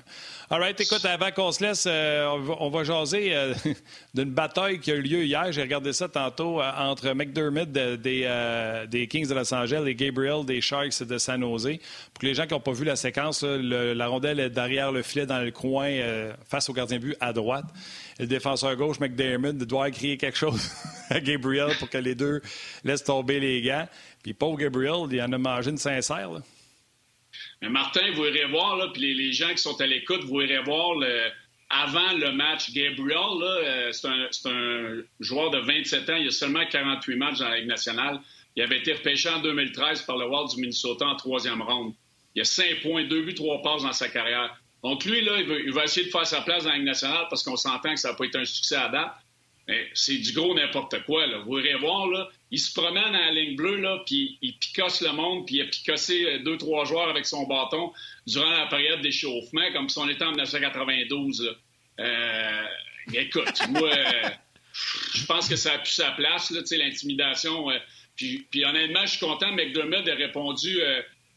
[0.50, 2.26] All right, écoute, avant qu'on se laisse, euh,
[2.60, 3.36] on, va, jaser
[4.16, 5.52] d'une bataille qui a eu lieu hier.
[5.52, 11.04] J'ai regardé ça tantôt entre McDermott des, Kings de Los Angeles et Gabriel des Sharks
[11.04, 11.78] de San Jose.
[12.14, 15.26] Pour les gens qui n'ont pas vu la séquence, la rondelle est derrière le filet
[15.26, 15.92] dans le coin
[16.50, 17.66] face au gardien de but à droite
[18.20, 20.72] le défenseur gauche, McDermott, doit crier quelque chose
[21.10, 22.42] à Gabriel pour que les deux
[22.84, 23.88] laissent tomber les gants.
[24.24, 26.30] Puis pauvre Gabriel, il en a mangé une sincère.
[27.62, 30.98] Martin, vous irez voir, là, puis les, gens qui sont à l'écoute, vous irez voir
[31.70, 32.72] avant le match.
[32.72, 36.16] Gabriel, euh, c'est un, un, joueur de 27 ans.
[36.16, 38.22] Il a seulement 48 matchs dans la Ligue nationale.
[38.56, 41.94] Il avait été repêché en 2013 par le Wild du Minnesota en troisième ronde.
[42.36, 44.60] Il a 5 points, 2 buts, 3 passes dans sa carrière.
[44.88, 47.44] Donc, lui, là, il va, essayer de faire sa place dans la Ligue nationale parce
[47.44, 49.12] qu'on s'entend que ça n'a pas été un succès à date.
[49.68, 51.28] Mais c'est du gros n'importe quoi.
[51.28, 51.40] Là.
[51.40, 55.02] Vous irez voir, là, il se promène à la ligne bleue, là, puis il picosse
[55.02, 57.92] le monde, puis il a picossé euh, deux, trois joueurs avec son bâton
[58.26, 61.58] durant la période d'échauffement, comme si on était en 1992.
[62.00, 62.64] Euh,
[63.14, 64.30] écoute, moi, euh,
[65.16, 67.68] je pense que ça a pu sa place, l'intimidation.
[68.16, 69.52] puis, puis, honnêtement, je suis content.
[69.52, 70.80] McDermott a répondu,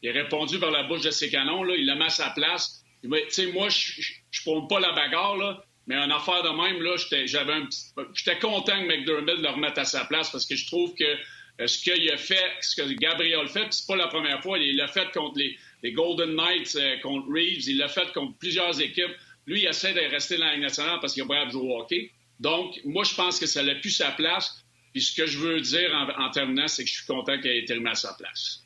[0.05, 1.65] il a répondu par la bouche de ses canons.
[1.65, 5.97] Là, il l'a mis à sa place moi, je ne pas la bagarre, là, mais
[5.97, 6.97] en affaire de même, là,
[7.27, 7.69] j'avais un
[8.15, 11.17] J'étais content que McDermott le remette à sa place parce que je trouve que
[11.61, 14.59] euh, ce qu'il a fait, ce que Gabriel fait, c'est pas la première fois.
[14.59, 18.81] Il l'a fait contre les, Golden Knights, euh, contre Reeves, il l'a fait contre plusieurs
[18.81, 19.15] équipes.
[19.47, 21.81] Lui, il essaie de rester dans la Ligue nationale parce qu'il a de jouer au
[21.81, 22.13] hockey.
[22.39, 24.63] Donc, moi, je pense que ça n'a plus sa place.
[24.93, 27.59] Puis ce que je veux dire en, terminant, c'est que je suis content qu'il ait
[27.59, 28.63] été remis à sa place.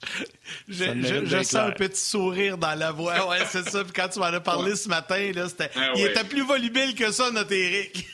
[0.68, 3.26] Je, sens un petit sourire dans la voix.
[3.28, 3.82] Ouais, c'est ça.
[3.84, 5.70] Puis quand tu m'en as parlé ce matin, là, c'était...
[5.74, 8.06] Ah il était plus volubile que ça, notre Eric.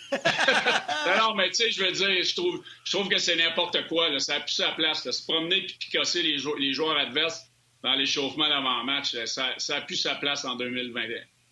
[1.18, 4.08] non, mais tu sais, je veux dire, je trouve, je trouve que c'est n'importe quoi.
[4.08, 4.18] Là.
[4.18, 5.08] Ça a plus sa place.
[5.08, 7.42] Se promener puis picasser les, les joueurs adverses
[7.82, 11.02] dans l'échauffement d'avant-match, ça, ça a plus sa place en 2020,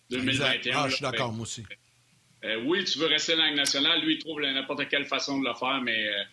[0.09, 0.75] 2021.
[0.75, 1.63] Ah, je suis d'accord, moi aussi.
[2.43, 4.01] Euh, oui, tu veux rester dans la nationale.
[4.01, 6.23] Lui, il trouve n'importe quelle façon de le faire, mais euh,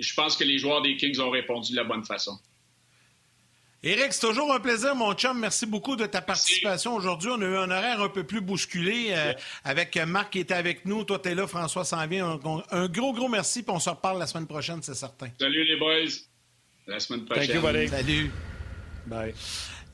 [0.00, 2.38] je pense que les joueurs des Kings ont répondu de la bonne façon.
[3.82, 5.38] Éric, c'est toujours un plaisir, mon chum.
[5.38, 7.30] Merci beaucoup de ta participation aujourd'hui.
[7.32, 9.32] On a eu un horaire un peu plus bousculé euh,
[9.64, 11.02] avec Marc qui était avec nous.
[11.04, 12.38] Toi, tu es là, François s'en vient.
[12.70, 15.28] Un, gros, gros merci, puis on se reparle la semaine prochaine, c'est certain.
[15.40, 16.12] Salut les boys.
[16.86, 17.88] La semaine prochaine.
[17.88, 18.30] Salut.
[19.06, 19.32] Bye.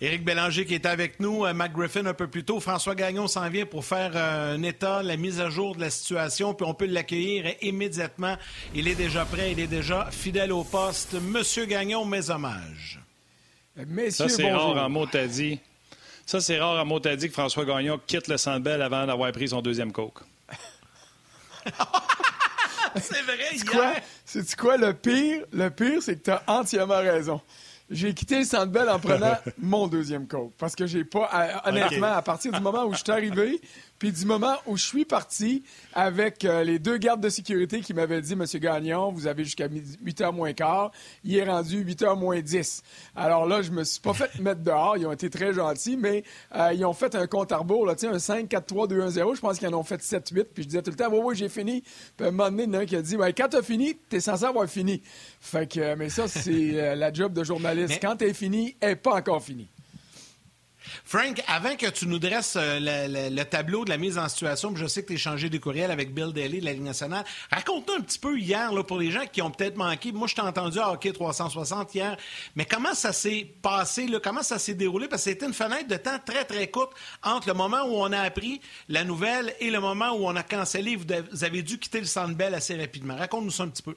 [0.01, 2.59] Éric Bélanger qui était avec nous, euh, Mac Griffin un peu plus tôt.
[2.59, 5.91] François Gagnon s'en vient pour faire euh, un état, la mise à jour de la
[5.91, 8.37] situation, puis on peut l'accueillir immédiatement.
[8.75, 11.15] Il est déjà prêt, il est déjà fidèle au poste.
[11.15, 13.01] Monsieur Gagnon, mes hommages.
[13.85, 15.61] Messieurs, ça, c'est rare en mot dit.
[16.25, 19.49] Ça, c'est rare en mot dit que François Gagnon quitte le Centre avant d'avoir pris
[19.49, 20.21] son deuxième coke.
[22.97, 23.93] c'est vrai, C'est quoi?
[24.25, 24.77] C'est quoi?
[24.77, 25.45] Le pire?
[25.53, 27.41] Le pire, c'est que tu as entièrement raison.
[27.91, 30.53] J'ai quitté le Centre en prenant mon deuxième coke.
[30.59, 33.61] Parce que j'ai pas, honnêtement, à partir du moment où je suis arrivé,
[33.99, 35.63] Puis du moment où je suis parti
[35.95, 39.69] avec euh, les deux gardes de sécurité qui m'avaient dit, Monsieur Gagnon, vous avez jusqu'à
[39.69, 40.91] 8h moins quart,
[41.25, 42.83] il est rendu 8h moins 10.
[43.15, 44.97] Alors là, je me suis pas fait mettre dehors.
[44.97, 46.25] Ils ont été très gentils, mais
[46.55, 49.11] euh, ils ont fait un compte à rebours, là, un 5, 4, 3, 2, 1,
[49.11, 49.35] 0.
[49.35, 50.45] Je pense qu'ils en ont fait 7, 8.
[50.53, 51.83] Puis je disais tout le temps, oui, oui, j'ai fini.
[52.17, 53.49] Puis à un moment donné, il y en a un qui a dit, ouais, quand
[53.49, 55.03] t'as fini, t'es censé avoir fini.
[55.41, 57.99] Fait que, mais ça, c'est la job de journaliste.
[58.01, 59.69] Quand Quand t'es fini, elle n'est pas encore finie.
[61.05, 62.79] Frank, avant que tu nous dresses euh,
[63.31, 65.91] le, tableau de la mise en situation, je sais que tu as échangé des courriels
[65.91, 69.11] avec Bill Daly de la Ligue nationale, raconte-nous un petit peu hier, là, pour les
[69.11, 70.13] gens qui ont peut-être manqué.
[70.13, 72.17] Moi, je t'ai entendu à Hockey 360 hier,
[72.55, 75.09] mais comment ça s'est passé, comment ça s'est déroulé?
[75.09, 78.13] Parce que c'était une fenêtre de temps très, très courte entre le moment où on
[78.13, 80.97] a appris la nouvelle et le moment où on a cancellé.
[80.97, 83.17] Vous avez dû quitter le Centre Bell assez rapidement.
[83.17, 83.97] Raconte-nous ça un petit peu.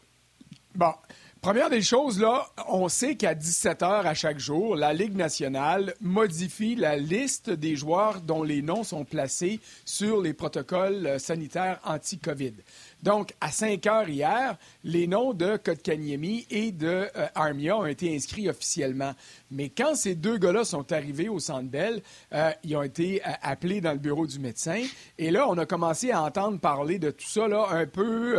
[0.75, 0.93] Bon,
[1.41, 2.21] Première des choses,
[2.67, 7.77] on sait qu'à 17 heures à chaque jour, la Ligue nationale modifie la liste des
[7.77, 12.55] joueurs dont les noms sont placés sur les protocoles euh, sanitaires anti-COVID.
[13.01, 18.13] Donc, à 5 heures hier, les noms de Kotkaniemi et de euh, Armia ont été
[18.13, 19.13] inscrits officiellement.
[19.51, 22.01] Mais quand ces deux gars-là sont arrivés au Centre Bell,
[22.33, 24.83] euh, ils ont été euh, appelés dans le bureau du médecin.
[25.17, 27.39] Et là, on a commencé à entendre parler de tout ça
[27.71, 28.33] un peu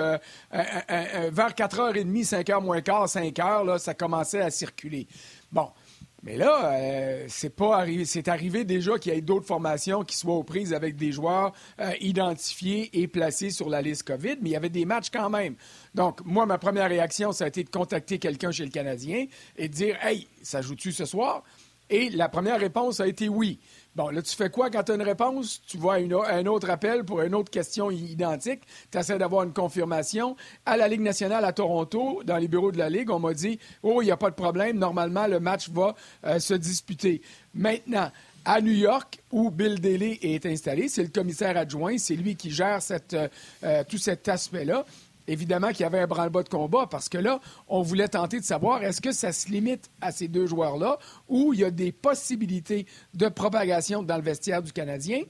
[0.52, 5.06] vers 4h30, 5h moins quart, 5h, là, ça commençait à circuler.
[5.50, 5.68] Bon,
[6.22, 8.04] mais là, euh, c'est pas arrivé.
[8.04, 11.52] C'est arrivé déjà qu'il y ait d'autres formations qui soient aux prises avec des joueurs
[11.80, 15.30] euh, identifiés et placés sur la liste COVID, mais il y avait des matchs quand
[15.30, 15.54] même.
[15.94, 19.68] Donc, moi, ma première réaction, ça a été de contacter quelqu'un chez le Canadien et
[19.68, 21.42] de dire Hey, ça joue-tu ce soir?
[21.88, 23.58] Et la première réponse a été oui.
[23.96, 25.60] Bon, là, tu fais quoi quand tu as une réponse?
[25.66, 28.60] Tu vois un autre appel pour une autre question identique.
[28.92, 30.36] Tu essaies d'avoir une confirmation.
[30.64, 33.58] À la Ligue nationale à Toronto, dans les bureaux de la Ligue, on m'a dit
[33.82, 34.78] Oh, il n'y a pas de problème.
[34.78, 37.20] Normalement, le match va euh, se disputer.
[37.52, 38.12] Maintenant,
[38.44, 42.50] à New York, où Bill Daly est installé, c'est le commissaire adjoint, c'est lui qui
[42.50, 43.28] gère euh,
[43.64, 44.86] euh, tout cet aspect-là
[45.26, 48.44] évidemment qu'il y avait un branle-bas de combat parce que là, on voulait tenter de
[48.44, 50.98] savoir est-ce que ça se limite à ces deux joueurs-là
[51.28, 55.22] ou il y a des possibilités de propagation dans le vestiaire du Canadien?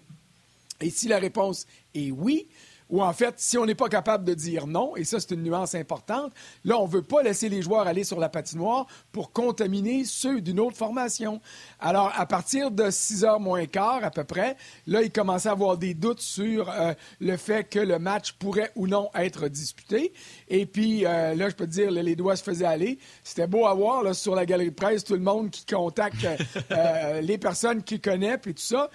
[0.80, 2.48] Et si la réponse est oui,
[2.90, 5.42] ou en fait, si on n'est pas capable de dire non, et ça c'est une
[5.42, 6.32] nuance importante,
[6.64, 10.40] là on ne veut pas laisser les joueurs aller sur la patinoire pour contaminer ceux
[10.40, 11.40] d'une autre formation.
[11.78, 15.52] Alors à partir de 6 heures moins quart à peu près, là il commençait à
[15.52, 20.12] avoir des doutes sur euh, le fait que le match pourrait ou non être disputé.
[20.48, 22.98] Et puis euh, là je peux te dire, les doigts se faisaient aller.
[23.22, 26.26] C'était beau à voir là, sur la galerie de presse, tout le monde qui contacte
[26.70, 28.90] euh, les personnes qu'il connaît, puis tout ça.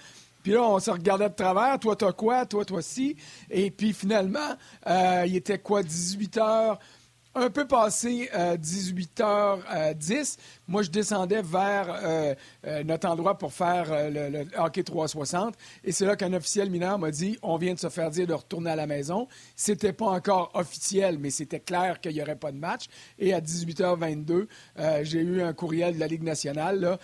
[0.46, 1.76] Puis là, on se regardait de travers.
[1.80, 2.46] Toi, toi quoi?
[2.46, 3.16] Toi, toi si.
[3.50, 4.54] Et puis finalement,
[4.86, 5.82] euh, il était quoi?
[5.82, 6.78] 18 heures
[7.36, 12.34] un peu passé 18h10, euh, moi, je descendais vers euh,
[12.66, 15.54] euh, notre endroit pour faire le, hockey 360.
[15.84, 18.32] Et c'est là qu'un officiel mineur m'a dit on vient de se faire dire de
[18.32, 19.28] retourner à la maison.
[19.54, 22.86] C'était pas encore officiel, mais c'était clair qu'il n'y aurait pas de match.
[23.18, 24.46] Et à 18h22,
[25.02, 26.98] j'ai eu un courriel de la Ligue nationale,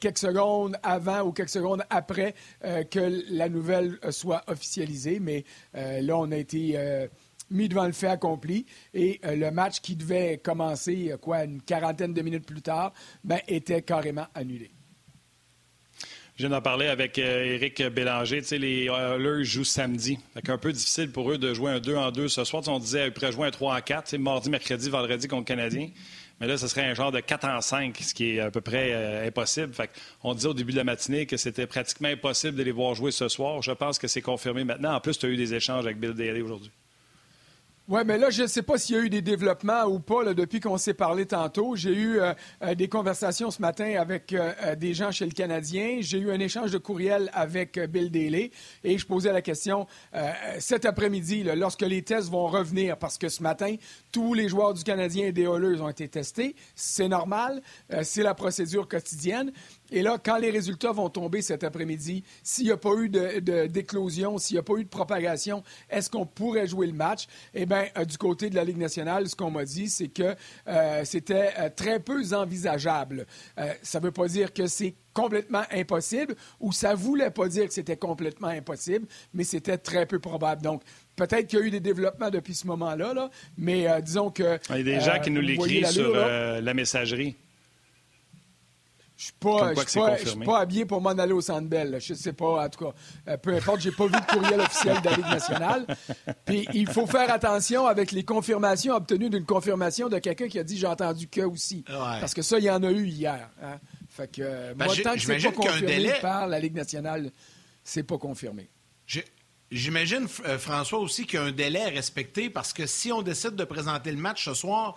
[0.00, 5.18] quelques secondes avant ou quelques secondes après que la nouvelle soit officialisée.
[5.20, 7.08] Mais là, on a été
[7.52, 8.66] mis devant le fait accompli.
[8.94, 12.92] Et euh, le match qui devait commencer, euh, quoi, une quarantaine de minutes plus tard,
[13.22, 14.70] ben, était carrément annulé.
[16.34, 18.40] Je viens d'en parler avec euh, Éric Bélanger.
[18.40, 20.18] Tu sais, les Oilers jouent samedi.
[20.34, 22.62] C'est un peu difficile pour eux de jouer un 2 en 2 ce soir.
[22.68, 25.90] on disait qu'ils jouer un 3 en 4, c'est mardi, mercredi, vendredi contre le Canadien.
[26.40, 28.62] Mais là, ce serait un genre de 4 en 5, ce qui est à peu
[28.62, 29.72] près impossible.
[29.74, 29.90] Fait
[30.24, 33.12] on disait au début de la matinée que c'était pratiquement impossible de les voir jouer
[33.12, 33.62] ce soir.
[33.62, 34.94] Je pense que c'est confirmé maintenant.
[34.94, 36.72] En plus, tu as eu des échanges avec Bill Daly aujourd'hui.
[37.88, 40.32] Oui, mais là, je ne sais pas s'il y a eu des développements ou pas
[40.34, 41.74] depuis qu'on s'est parlé tantôt.
[41.74, 45.96] J'ai eu euh, euh, des conversations ce matin avec euh, des gens chez le Canadien.
[45.98, 48.52] J'ai eu un échange de courriel avec Bill Daly
[48.84, 49.88] et je posais la question
[50.58, 53.74] cet après-midi, lorsque les tests vont revenir, parce que ce matin,
[54.12, 56.54] tous les joueurs du Canadien et des Oilers ont été testés.
[56.76, 57.62] C'est normal,
[58.02, 59.52] c'est la procédure quotidienne.
[59.92, 64.38] Et là, quand les résultats vont tomber cet après-midi, s'il n'y a pas eu d'éclosion,
[64.38, 67.26] s'il n'y a pas eu de propagation, est-ce qu'on pourrait jouer le match?
[67.52, 70.34] Eh bien, euh, du côté de la Ligue nationale, ce qu'on m'a dit, c'est que
[70.66, 73.26] euh, c'était euh, très peu envisageable.
[73.82, 77.66] ça ne veut pas dire que c'est complètement impossible ou ça ne voulait pas dire
[77.66, 80.62] que c'était complètement impossible, mais c'était très peu probable.
[80.62, 80.82] Donc,
[81.16, 84.58] peut-être qu'il y a eu des développements depuis ce moment-là, là, mais disons que...
[84.70, 87.36] Il y a des gens qui nous l'écrivent sur la messagerie.
[89.22, 91.98] Je ne suis, pas, habillé pour m'en aller au Centre Bell.
[92.00, 92.92] Je sais pas, en tout cas.
[93.28, 95.86] Euh, peu importe, j'ai pas vu de courriel officiel de la Ligue nationale.
[96.44, 100.64] Puis il faut faire attention avec les confirmations obtenues d'une confirmation de quelqu'un qui a
[100.64, 101.84] dit j'ai entendu que aussi.
[101.86, 103.48] Parce que ça, il y en a eu hier.
[103.62, 103.78] Hein.
[104.08, 107.30] Fait que euh, ben, moi, tant que c'est pas confirmé par la Ligue nationale,
[107.84, 108.68] c'est pas confirmé.
[109.70, 113.22] J'imagine, euh, François, aussi qu'il y a un délai à respecter parce que si on
[113.22, 114.96] décide de présenter le match ce soir,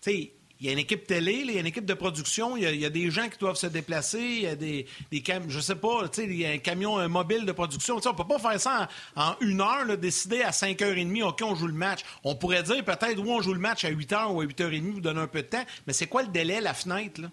[0.00, 2.56] tu sais, il y a une équipe télé, il y a une équipe de production,
[2.56, 5.60] il y a, des gens qui doivent se déplacer, il y a des, des je
[5.60, 7.96] sais pas, il y a un camion mobile de production.
[7.96, 11.66] On on peut pas faire ça en, une heure, décider à 5h30, OK, on joue
[11.66, 12.00] le match.
[12.24, 15.00] On pourrait dire peut-être, où on joue le match à 8h ou à 8h30, vous
[15.00, 17.20] donner un peu de temps, mais c'est quoi le délai, la fenêtre?
[17.20, 17.30] Là?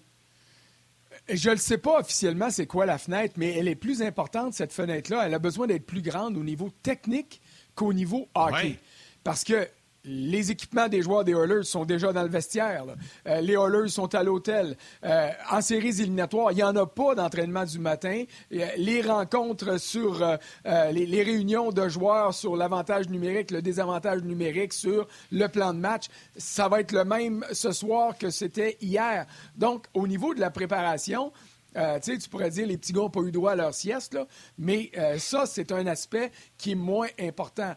[1.29, 4.73] Je ne sais pas officiellement c'est quoi la fenêtre, mais elle est plus importante, cette
[4.73, 5.25] fenêtre-là.
[5.25, 7.41] Elle a besoin d'être plus grande au niveau technique
[7.75, 8.77] qu'au niveau hockey.
[9.23, 9.67] Parce que
[10.05, 12.85] les équipements des joueurs des Oilers sont déjà dans le vestiaire.
[13.27, 14.75] Euh, les Oilers sont à l'hôtel.
[15.03, 18.23] Euh, en séries éliminatoires, il n'y en a pas d'entraînement du matin.
[18.53, 25.07] Euh, les rencontres sur les, réunions de joueurs sur l'avantage numérique, le désavantage numérique, sur
[25.31, 29.25] le plan de match, ça va être le même ce soir que c'était hier.
[29.55, 31.31] Donc, au niveau de la préparation,
[31.75, 34.17] euh, tu pourrais dire les petits gars n'ont pas eu droit à leur sieste,
[34.57, 37.73] mais euh, ça, c'est un aspect qui est moins important.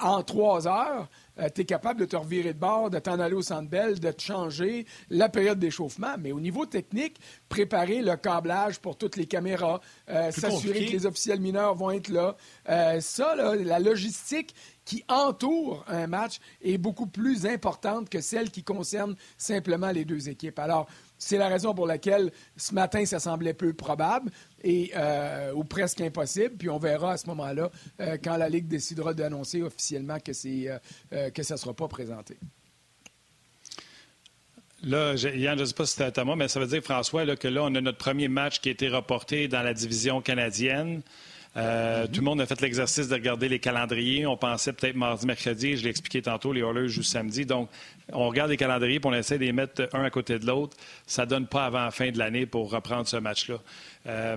[0.00, 1.08] En trois heures,
[1.54, 4.10] tu es capable de te revirer de bord, de t'en aller au centre belle, de
[4.10, 6.14] te changer la période d'échauffement.
[6.18, 7.18] Mais au niveau technique,
[7.48, 9.80] préparer le câblage pour toutes les caméras,
[10.30, 12.36] s'assurer que les officiels mineurs vont être là.
[13.00, 14.54] ça, la logistique
[14.84, 20.28] qui entoure un match est beaucoup plus importante que celle qui concerne simplement les deux
[20.28, 20.58] équipes.
[20.58, 20.86] Alors,
[21.24, 24.30] c'est la raison pour laquelle ce matin, ça semblait peu probable
[24.62, 26.56] et, euh, ou presque impossible.
[26.56, 27.70] Puis on verra à ce moment-là
[28.00, 30.68] euh, quand la Ligue décidera d'annoncer officiellement que, c'est,
[31.12, 32.36] euh, que ça ne sera pas présenté.
[34.82, 37.36] Là, Yann, je ne sais pas si c'était à moi, mais ça veut dire, François,
[37.36, 41.00] que là, on a notre premier match qui a été reporté dans la division canadienne.
[41.56, 44.26] Euh, tout le monde a fait l'exercice de regarder les calendriers.
[44.26, 45.76] On pensait peut-être mardi, mercredi.
[45.76, 47.46] Je l'ai expliqué tantôt, les Oilers jouent samedi.
[47.46, 47.70] Donc,
[48.12, 50.76] on regarde les calendriers et on essaie de les mettre un à côté de l'autre.
[51.06, 53.60] Ça ne donne pas avant la fin de l'année pour reprendre ce match-là.
[54.06, 54.36] Euh,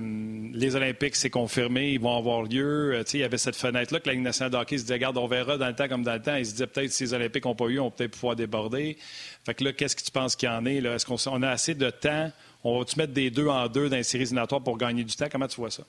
[0.53, 2.93] les Olympiques, c'est confirmé, ils vont avoir lieu.
[2.93, 5.27] Euh, il y avait cette fenêtre-là que la Ligue nationale de se disait, regarde, on
[5.27, 6.35] verra dans le temps comme dans le temps.
[6.35, 8.97] Ils se disaient peut-être si les Olympiques n'ont pas eu, on peut peut-être pouvoir déborder.
[9.43, 10.77] Fait que là, qu'est-ce que tu penses qu'il y en est?
[10.77, 12.31] Est-ce qu'on a assez de temps?
[12.63, 15.27] On va-tu mettre des deux en deux dans les séries éliminatoires pour gagner du temps?
[15.31, 15.83] Comment tu vois ça?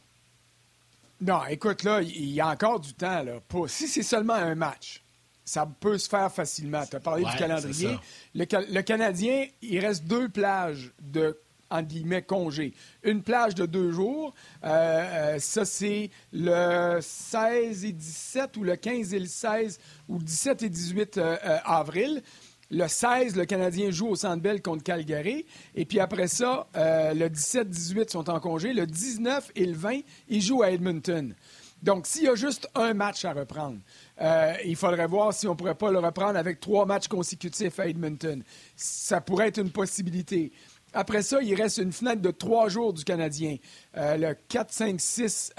[1.20, 3.22] Non, écoute, là, il y a encore du temps.
[3.22, 5.02] Là, Si c'est seulement un match,
[5.44, 6.84] ça peut se faire facilement.
[6.86, 7.98] Tu as parlé du calendrier.
[8.34, 11.36] Le, Canadien, il reste deux plages de
[11.70, 12.72] en guillemets, congé.
[13.02, 18.76] Une plage de deux jours, euh, euh, ça c'est le 16 et 17 ou le
[18.76, 22.22] 15 et le 16 ou le 17 et 18 euh, avril.
[22.70, 25.46] Le 16, le Canadien joue au Centre contre Calgary.
[25.74, 28.74] Et puis après ça, euh, le 17-18 sont en congé.
[28.74, 31.34] Le 19 et le 20, ils jouent à Edmonton.
[31.82, 33.78] Donc, s'il y a juste un match à reprendre,
[34.20, 37.78] euh, il faudrait voir si on ne pourrait pas le reprendre avec trois matchs consécutifs
[37.78, 38.42] à Edmonton.
[38.76, 40.52] Ça pourrait être une possibilité.
[40.92, 43.56] Après ça, il reste une fenêtre de trois jours du Canadien.
[43.96, 45.52] Euh, le 4, 5, 6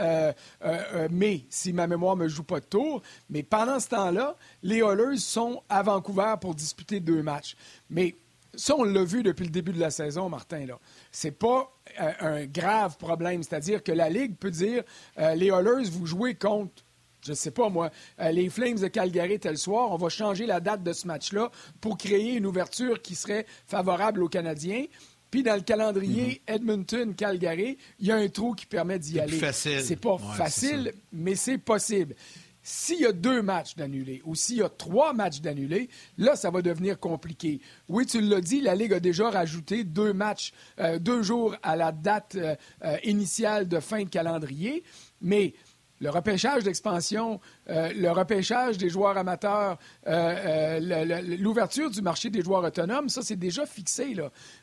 [1.12, 3.02] mai, si ma mémoire ne me joue pas de tour.
[3.30, 7.56] Mais pendant ce temps-là, les Oilers sont à Vancouver pour disputer deux matchs.
[7.90, 8.16] Mais
[8.56, 10.66] ça, on l'a vu depuis le début de la saison, Martin.
[11.12, 13.44] Ce n'est pas euh, un grave problème.
[13.44, 14.84] C'est-à-dire que la Ligue peut dire
[15.20, 16.84] euh, les Oilers, vous jouez contre
[17.22, 17.92] je ne sais pas moi,
[18.32, 21.52] les Flames de Calgary tel soir, on va changer la date de ce match-là
[21.82, 24.86] pour créer une ouverture qui serait favorable aux Canadiens.
[25.32, 26.56] Puis dans le calendrier mhm.
[26.56, 29.40] Edmonton-Calgary, il y a un trou qui permet d'y aller.
[29.52, 32.16] C'est pas facile, mais c'est possible.
[32.62, 36.52] S'il y a deux matchs d'annulés ou s'il y a trois matchs d'annulés, là, ça
[36.52, 37.62] va devenir compliqué.
[37.88, 41.76] Oui, tu l'as dit, la Ligue a déjà rajouté deux matchs, euh, deux jours à
[41.76, 44.84] la date euh, euh, initiale de fin de calendrier,
[45.22, 45.54] mais
[46.00, 47.40] le repêchage d'expansion,
[47.70, 49.78] euh, le repêchage des joueurs amateurs,
[50.08, 54.16] euh, euh, l'ouverture du marché des joueurs autonomes, ça, c'est déjà fixé.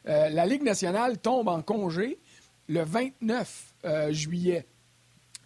[0.05, 2.18] La Ligue nationale tombe en congé
[2.68, 3.74] le 29
[4.11, 4.66] juillet.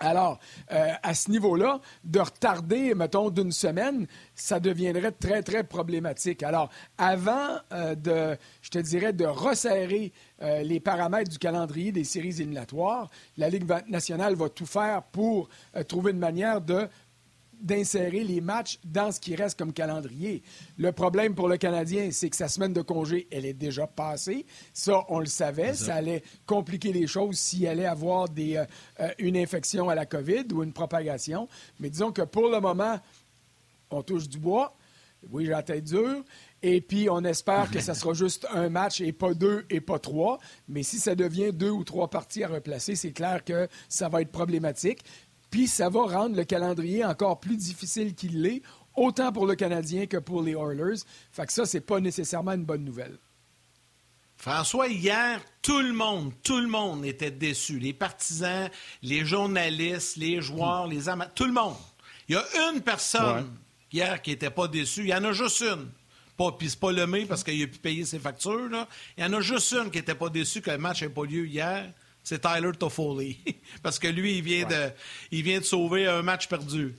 [0.01, 0.38] Alors,
[0.68, 6.42] à ce niveau-là, de retarder, mettons, d'une semaine, ça deviendrait très, très problématique.
[6.42, 12.40] Alors, avant de, je te dirais, de resserrer euh, les paramètres du calendrier des séries
[12.40, 13.11] éliminatoires.
[13.36, 16.88] La Ligue nationale va tout faire pour euh, trouver une manière de
[17.61, 20.42] d'insérer les matchs dans ce qui reste comme calendrier.
[20.78, 24.46] Le problème pour le Canadien, c'est que sa semaine de congé, elle est déjà passée.
[24.72, 25.74] Ça, on le savait.
[25.74, 25.96] Ça.
[25.96, 28.56] allait compliquer les choses s'il allait avoir des,
[29.00, 31.48] euh, une infection à la COVID ou une propagation.
[31.78, 32.98] Mais disons que pour le moment,
[33.90, 34.76] on touche du bois.
[35.30, 36.24] Oui, j'ai la tête dure.
[36.62, 39.98] Et puis, on espère que ça sera juste un match et pas deux et pas
[39.98, 40.38] trois.
[40.68, 44.22] Mais si ça devient deux ou trois parties à replacer, c'est clair que ça va
[44.22, 45.04] être problématique.
[45.51, 48.62] Puis, ça va rendre le calendrier encore plus difficile qu'il l'est,
[48.94, 51.01] autant pour le Canadien que pour les Oilers.
[51.32, 53.18] Fait que ça, c'est pas nécessairement une bonne nouvelle.
[54.36, 57.78] François, hier, tout le monde, tout le monde était déçu.
[57.78, 58.70] Les partisans,
[59.03, 61.76] les journalistes, les joueurs, les amateurs, tout le monde.
[62.26, 63.51] Il y a une personne
[63.92, 65.03] hier qui n'était pas déçue.
[65.03, 65.90] Il y en a juste une.
[66.38, 68.70] Pas, puis c'est pas le mai parce qu'il a pu payer ses factures.
[68.70, 68.88] Là.
[69.18, 71.24] Il y en a juste une qui n'était pas déçue que le match n'ait pas
[71.24, 71.92] lieu hier.
[72.22, 73.38] C'est Tyler Toffoli.
[73.82, 74.90] parce que lui, il vient, de,
[75.30, 76.94] il vient de sauver un match perdu.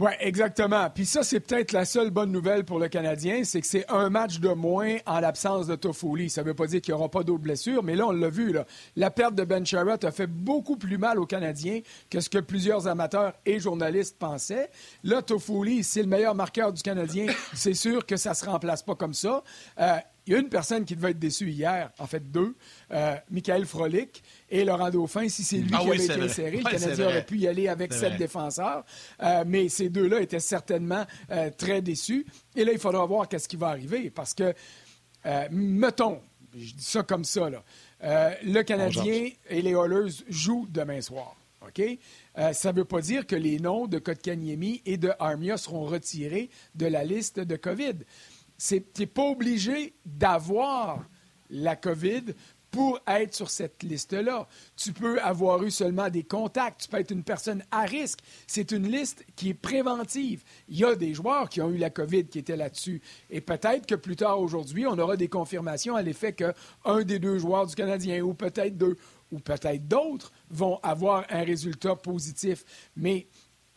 [0.00, 0.88] Oui, exactement.
[0.90, 4.10] Puis ça, c'est peut-être la seule bonne nouvelle pour le Canadien, c'est que c'est un
[4.10, 6.30] match de moins en l'absence de Toffoli.
[6.30, 8.28] Ça ne veut pas dire qu'il n'y aura pas d'autres blessures, mais là, on l'a
[8.28, 8.52] vu.
[8.52, 8.64] Là.
[8.94, 11.80] La perte de Ben Sherratt a fait beaucoup plus mal aux Canadiens
[12.10, 14.70] que ce que plusieurs amateurs et journalistes pensaient.
[15.02, 17.26] Là, Toffoli, c'est le meilleur marqueur du Canadien.
[17.54, 19.42] C'est sûr que ça ne se remplace pas comme ça.
[19.80, 19.96] Euh,
[20.28, 22.54] il y a une personne qui devait être déçue hier, en fait deux,
[22.92, 25.26] euh, Michael Frolic et Laurent Dauphin.
[25.28, 26.24] Si c'est lui ah qui oui, avait été vrai.
[26.26, 28.18] inséré, le Canadien aurait pu y aller avec sept vrai.
[28.18, 28.84] défenseurs.
[29.22, 32.26] Euh, mais ces deux-là étaient certainement euh, très déçus.
[32.54, 34.10] Et là, il faudra voir qu'est-ce qui va arriver.
[34.10, 34.52] Parce que,
[35.24, 36.20] euh, mettons,
[36.54, 37.64] je dis ça comme ça, là,
[38.04, 41.36] euh, le Canadien et les Oilers jouent demain soir.
[41.66, 41.82] OK?
[42.38, 45.84] Euh, ça ne veut pas dire que les noms de Kotkaniemi et de Armia seront
[45.84, 47.94] retirés de la liste de COVID.
[48.58, 51.04] Tu n'es pas obligé d'avoir
[51.50, 52.34] la COVID
[52.70, 54.46] pour être sur cette liste-là.
[54.76, 58.20] Tu peux avoir eu seulement des contacts, tu peux être une personne à risque.
[58.46, 60.44] C'est une liste qui est préventive.
[60.68, 63.00] Il y a des joueurs qui ont eu la COVID qui étaient là-dessus.
[63.30, 67.38] Et peut-être que plus tard aujourd'hui, on aura des confirmations à l'effet qu'un des deux
[67.38, 68.96] joueurs du Canadien, ou peut-être deux,
[69.30, 72.64] ou peut-être d'autres, vont avoir un résultat positif.
[72.96, 73.28] Mais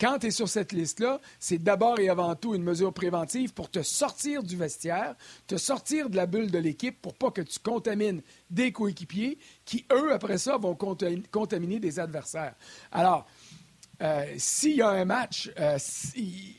[0.02, 3.70] quand tu es sur cette liste-là, c'est d'abord et avant tout une mesure préventive pour
[3.70, 5.14] te sortir du vestiaire,
[5.46, 9.86] te sortir de la bulle de l'équipe pour pas que tu contamines des coéquipiers qui,
[9.92, 12.54] eux, après ça, vont contam- contaminer des adversaires.
[12.90, 13.26] Alors,
[14.02, 15.78] euh, s'il y a un match euh,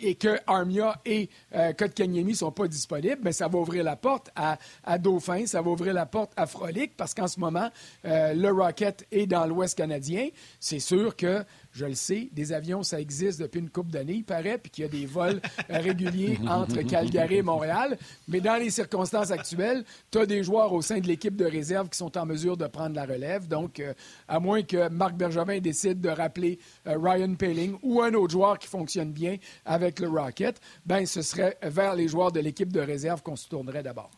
[0.01, 3.97] et que Armia et euh, Kotkaniemi ne sont pas disponibles, ben, ça va ouvrir la
[3.97, 7.69] porte à, à Dauphin, ça va ouvrir la porte à Frolic, parce qu'en ce moment,
[8.05, 10.29] euh, le Rocket est dans l'Ouest canadien.
[10.61, 11.43] C'est sûr que,
[11.73, 14.83] je le sais, des avions, ça existe depuis une couple d'années, il paraît, puis qu'il
[14.83, 17.97] y a des vols réguliers entre Calgary et Montréal.
[18.27, 21.89] Mais dans les circonstances actuelles, tu as des joueurs au sein de l'équipe de réserve
[21.89, 23.47] qui sont en mesure de prendre la relève.
[23.47, 23.93] Donc, euh,
[24.27, 28.59] à moins que Marc Bergevin décide de rappeler euh, Ryan Paling ou un autre joueur
[28.59, 32.81] qui fonctionne bien avec le Rocket, ben ce serait vers les joueurs de l'équipe de
[32.81, 34.11] réserve qu'on se tournerait d'abord.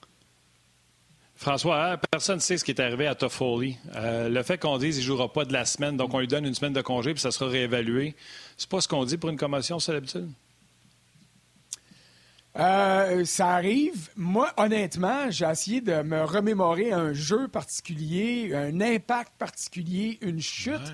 [1.36, 3.77] François, hein, personne ne sait ce qui est arrivé à Toffoli.
[3.95, 6.27] Euh, le fait qu'on dise qu'il ne jouera pas de la semaine, donc on lui
[6.27, 8.15] donne une semaine de congé puis ça sera réévalué,
[8.57, 10.29] c'est pas ce qu'on dit pour une commotion, c'est l'habitude?
[12.57, 14.09] Euh, ça arrive.
[14.15, 20.93] Moi, honnêtement, j'ai essayé de me remémorer un jeu particulier, un impact particulier, une chute.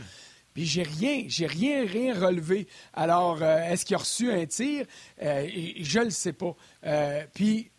[0.54, 2.68] Puis j'ai rien, j'ai rien, rien relevé.
[2.94, 4.86] Alors, euh, est-ce qu'il a reçu un tir?
[5.22, 5.48] Euh,
[5.80, 6.56] je le sais pas.
[6.86, 7.72] Euh, puis,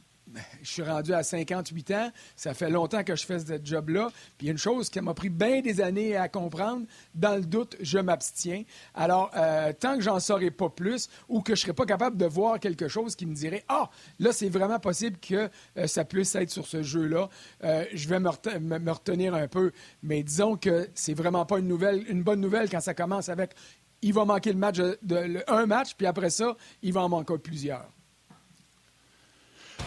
[0.63, 2.11] je suis rendu à 58 ans.
[2.37, 4.11] Ça fait longtemps que je fais ce job-là.
[4.39, 6.87] Puis une chose qui m'a pris bien des années à comprendre.
[7.15, 8.65] Dans le doute, je m'abstiens.
[8.95, 12.27] Alors, euh, tant que j'en saurai pas plus ou que je serai pas capable de
[12.27, 16.35] voir quelque chose qui me dirait Ah, là, c'est vraiment possible que euh, ça puisse
[16.35, 17.29] être sur ce jeu-là,
[17.65, 19.73] euh, je vais me, rete- me- me retenir un peu.
[20.03, 23.53] Mais disons que c'est vraiment pas une, nouvelle, une bonne nouvelle quand ça commence avec
[24.05, 27.39] il va manquer le match de, un match, puis après ça, il va en manquer
[27.39, 27.87] plusieurs.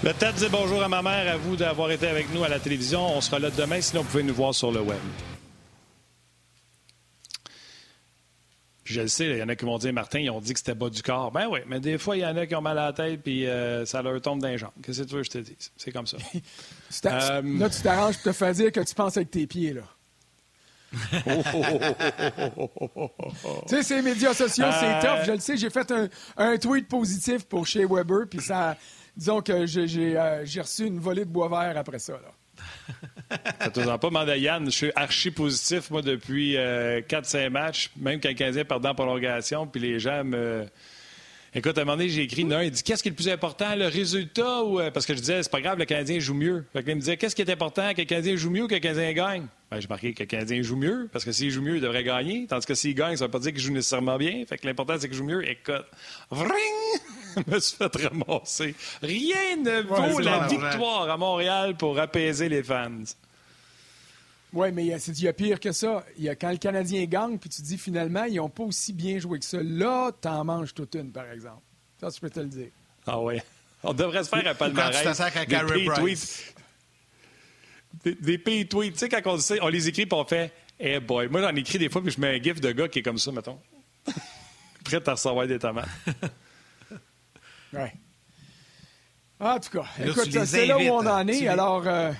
[0.05, 2.59] Le de dire bonjour à ma mère, à vous d'avoir été avec nous à la
[2.59, 3.17] télévision.
[3.17, 4.99] On sera là demain, sinon vous pouvez nous voir sur le web.
[8.83, 10.59] Je le sais, il y en a qui vont dire, Martin, ils ont dit que
[10.59, 11.31] c'était bas du corps.
[11.31, 13.23] Ben oui, mais des fois, il y en a qui ont mal à la tête
[13.23, 14.69] puis euh, ça leur tombe dans les jambes.
[14.83, 15.71] Qu'est-ce que tu veux que je te dise?
[15.75, 16.17] C'est comme ça.
[17.05, 19.81] Euh, Là, tu t'arranges pour te faire dire que tu penses avec tes pieds, là.
[23.67, 25.25] Tu sais, ces médias sociaux, c'est Euh, tough.
[25.25, 28.77] Je le sais, j'ai fait un, un tweet positif pour Shea Weber, puis ça...
[29.17, 32.31] Disons que euh, j'ai reçu une volée de bois vert après ça, là.
[33.59, 34.65] Faites-en pas, demande à Yann.
[34.65, 39.67] Je suis archi positif, moi, depuis 4-5 matchs, même quand le Canadien perdant en prolongation,
[39.67, 40.65] puis les gens me.
[41.57, 43.29] Écoute, à un moment donné, j'ai écrit un, il dit Qu'est-ce qui est le plus
[43.29, 44.79] important, le résultat ou.
[44.81, 46.65] euh, Parce que je disais, c'est pas grave, le Canadien joue mieux.
[46.73, 48.67] Fait que il me disait Qu'est-ce qui est important, que le Canadien joue mieux ou
[48.67, 49.47] que le Canadien gagne?
[49.71, 52.03] Ben, J'ai marqué que le Canadien joue mieux, parce que s'il joue mieux, il devrait
[52.03, 52.45] gagner.
[52.47, 54.43] Tandis que s'il gagne, ça veut pas dire qu'il joue nécessairement bien.
[54.47, 55.47] Fait que l'important, c'est qu'il joue mieux.
[55.49, 55.85] Écoute,
[56.29, 56.49] vring
[57.47, 58.75] me suis fait ramasser.
[59.01, 60.47] Rien ne vaut la vrai.
[60.55, 62.91] victoire à Montréal pour apaiser les fans.
[64.53, 66.05] Oui, mais il y a- c'est- il y a pire que ça.
[66.17, 68.93] Il y a, quand le Canadien gagne, puis tu dis finalement, ils n'ont pas aussi
[68.93, 69.57] bien joué que ça.
[69.61, 71.61] Là, t'en manges toute une, par exemple.
[71.99, 72.69] Ça, je peux te le dire.
[73.05, 73.43] Ah ouais.
[73.83, 75.19] On devrait se faire un Quand tu palmarès.
[75.21, 75.99] à des Carey Price.
[75.99, 76.55] tweets.
[78.03, 78.93] Des, des pay tweets.
[78.93, 81.27] Tu sais, quand on, sait- on les écrit puis on fait Hey boy.
[81.29, 83.17] Moi, j'en écris des fois puis je mets un gif de gars qui est comme
[83.17, 83.59] ça, mettons.
[84.85, 85.87] Prêt à recevoir des tomates.
[89.39, 91.47] En tout cas, Là, écoute, c'est là où on en est.
[91.47, 92.11] Alors, euh,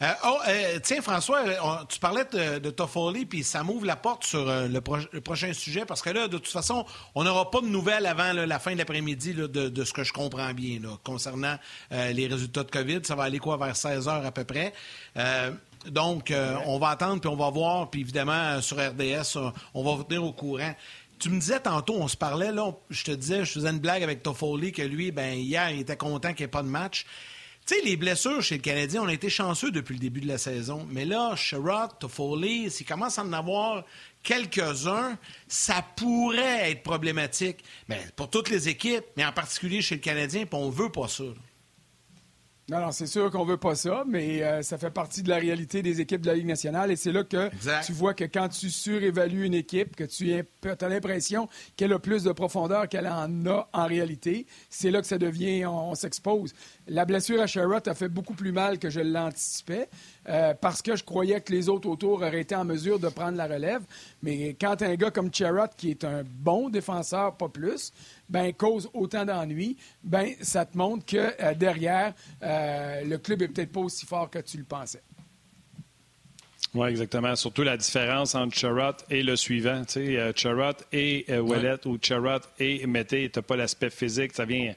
[0.00, 1.42] Euh, oh, euh, tiens, François,
[1.88, 4.80] tu parlais de, Toffoli, puis ça m'ouvre la porte sur le,
[5.20, 8.58] prochain sujet, parce que là, de toute façon, on n'aura pas de nouvelles avant la
[8.60, 11.58] fin de l'après-midi de, ce que je comprends bien concernant
[11.90, 13.00] les résultats de COVID.
[13.02, 14.72] Ça va aller quoi, vers 16 heures à peu près?
[15.86, 16.32] donc,
[16.66, 19.36] on va attendre, puis on va voir, puis évidemment, sur RDS,
[19.74, 20.74] on va vous tenir au courant.
[21.18, 24.02] Tu me disais tantôt, on se parlait, là, je te disais, je faisais une blague
[24.02, 27.06] avec Toffoli que lui, ben hier, il était content qu'il n'y ait pas de match.
[27.66, 30.28] Tu sais, les blessures chez le Canadien, on a été chanceux depuis le début de
[30.28, 30.86] la saison.
[30.90, 33.84] Mais là, Sherrod, Toffoli, s'il commence à en avoir
[34.22, 37.58] quelques-uns, ça pourrait être problématique.
[37.88, 41.08] Mais pour toutes les équipes, mais en particulier chez le Canadien, puis on veut pas
[41.08, 41.24] ça.
[42.70, 45.36] Non, non, c'est sûr qu'on veut pas ça, mais euh, ça fait partie de la
[45.36, 46.90] réalité des équipes de la Ligue nationale.
[46.90, 47.48] Et c'est là que
[47.86, 52.24] tu vois que quand tu surévalues une équipe, que tu as l'impression qu'elle a plus
[52.24, 56.52] de profondeur qu'elle en a en réalité, c'est là que ça devient, on, s'expose.
[56.86, 59.88] La blessure à Sherrod a fait beaucoup plus mal que je l'anticipais.
[60.28, 63.38] Euh, parce que je croyais que les autres autour auraient été en mesure de prendre
[63.38, 63.80] la relève.
[64.22, 67.92] Mais quand un gars comme Cherrott, qui est un bon défenseur, pas plus,
[68.28, 73.48] ben, cause autant d'ennuis, ben, ça te montre que euh, derrière, euh, le club est
[73.48, 75.02] peut-être pas aussi fort que tu le pensais.
[76.74, 77.34] Oui, exactement.
[77.34, 79.84] Surtout la différence entre Charrot et le suivant.
[79.86, 84.34] Tu sais, et Wallet ou Charrot et Mété, tu n'as pas l'aspect physique.
[84.34, 84.74] Ça vient,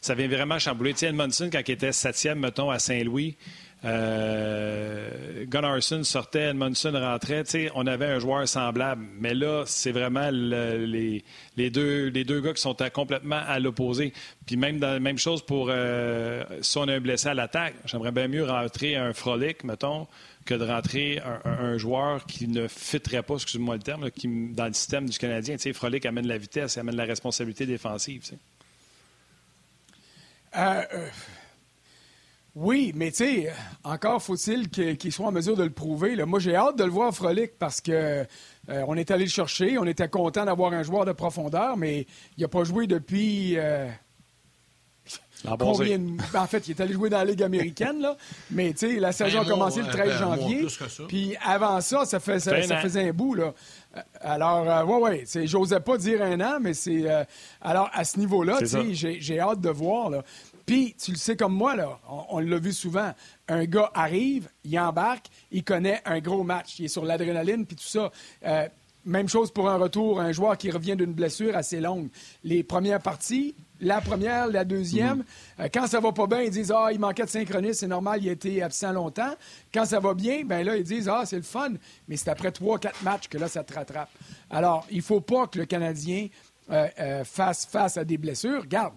[0.00, 0.92] ça vient vraiment chambouler.
[0.94, 3.36] Tu sais, Edmondson, quand il était septième, mettons, à Saint-Louis,
[3.84, 7.44] euh, Gunnarson sortait, Edmondson rentrait.
[7.74, 9.04] On avait un joueur semblable.
[9.18, 11.24] Mais là, c'est vraiment les,
[11.56, 14.12] deux, les deux gars qui sont complètement à l'opposé.
[14.46, 17.74] Puis même dans, même chose pour euh, si on a un blessé à l'attaque.
[17.84, 20.06] J'aimerais bien mieux rentrer un frolic, mettons,
[20.44, 24.72] que de rentrer un, joueur qui ne fitterait pas, excusez-moi le terme, qui, dans le
[24.72, 25.56] système du Canadien.
[25.58, 28.22] sais, frolic amène la vitesse, amène la responsabilité défensive.
[30.56, 31.08] Euh, euh
[32.54, 36.22] oui, mais tu sais, encore faut-il qu'il soit en mesure de le prouver.
[36.26, 38.26] Moi, j'ai hâte de le voir Frolic parce que
[38.68, 39.78] euh, on est allé le chercher.
[39.78, 43.54] On était content d'avoir un joueur de profondeur, mais il n'a pas joué depuis.
[43.56, 43.88] Euh,
[45.58, 45.98] combien
[46.34, 48.18] En fait, il est allé jouer dans la Ligue américaine, là.
[48.50, 50.66] Mais tu sais, la saison a commencé le 13 janvier.
[51.08, 53.54] Puis avant ça, ça, faisait un bout, là.
[53.96, 55.46] Euh, alors, ouais, ouais.
[55.46, 57.04] J'osais pas dire un an, mais c'est.
[57.60, 58.58] alors, à ce niveau-là,
[58.92, 60.22] j'ai hâte de voir, là.
[60.66, 63.12] Puis, tu le sais comme moi, là, on, l'a vu souvent.
[63.48, 67.76] Un gars arrive, il embarque, il connaît un gros match, il est sur l'adrénaline, puis
[67.76, 68.10] tout ça.
[68.46, 68.68] Euh,
[69.04, 72.08] même chose pour un retour, un joueur qui revient d'une blessure assez longue.
[72.44, 75.24] Les premières parties, la première, la deuxième, mhm.
[75.60, 78.22] euh, quand ça va pas bien, ils disent Ah, il manquait de synchronisme, c'est normal,
[78.22, 79.34] il a été absent longtemps.
[79.74, 81.72] Quand ça va bien, ben là, ils disent Ah, c'est le fun.
[82.08, 84.10] Mais c'est après trois, quatre matchs que là, ça te rattrape.
[84.48, 86.28] Alors, il faut pas que le Canadien
[86.70, 88.62] euh, fasse face à des blessures.
[88.62, 88.94] Regarde,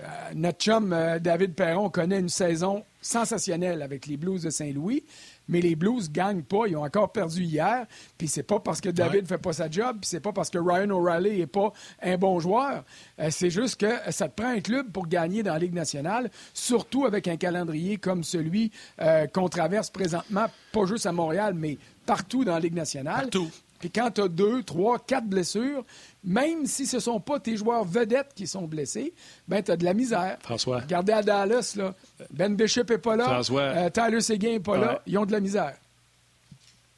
[0.00, 0.04] euh,
[0.34, 5.04] notre chum euh, David Perron connaît une saison sensationnelle avec les Blues de Saint-Louis,
[5.48, 6.66] mais les Blues gagnent pas.
[6.66, 7.86] Ils ont encore perdu hier.
[8.18, 10.50] Puis c'est pas parce que David ne fait pas sa job, puis c'est pas parce
[10.50, 11.72] que Ryan O'Reilly est pas
[12.02, 12.84] un bon joueur.
[13.18, 16.30] Euh, c'est juste que ça te prend un club pour gagner dans la Ligue nationale,
[16.54, 18.70] surtout avec un calendrier comme celui
[19.32, 23.22] qu'on traverse présentement, pas juste à Montréal, mais partout dans la Ligue nationale.
[23.30, 23.50] Partout.
[23.78, 25.84] Puis quand tu as deux, trois, quatre blessures,
[26.26, 29.14] même si ce ne sont pas tes joueurs vedettes qui sont blessés,
[29.46, 30.36] ben tu as de la misère.
[30.42, 30.80] François.
[30.80, 31.94] Regardez à Dallas, là.
[32.30, 33.24] Ben Bishop n'est pas là.
[33.24, 33.62] François.
[33.62, 35.02] Euh, Tyler Seguin n'est pas là.
[35.06, 35.74] Ils ont de la misère.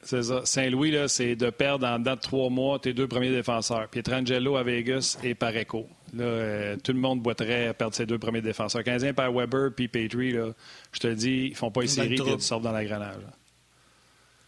[0.01, 0.41] C'est ça.
[0.45, 3.87] Saint-Louis, c'est de perdre en dedans de trois mois tes deux premiers défenseurs.
[3.89, 5.85] Pietrangelo à Vegas et Pareco.
[6.15, 8.83] Là, euh, tout le monde boiterait perdre ses deux premiers défenseurs.
[8.83, 10.53] Canadien par Weber puis Petrie, là,
[10.91, 13.21] je te dis, ils font pas une série et ils sortent dans la grenade.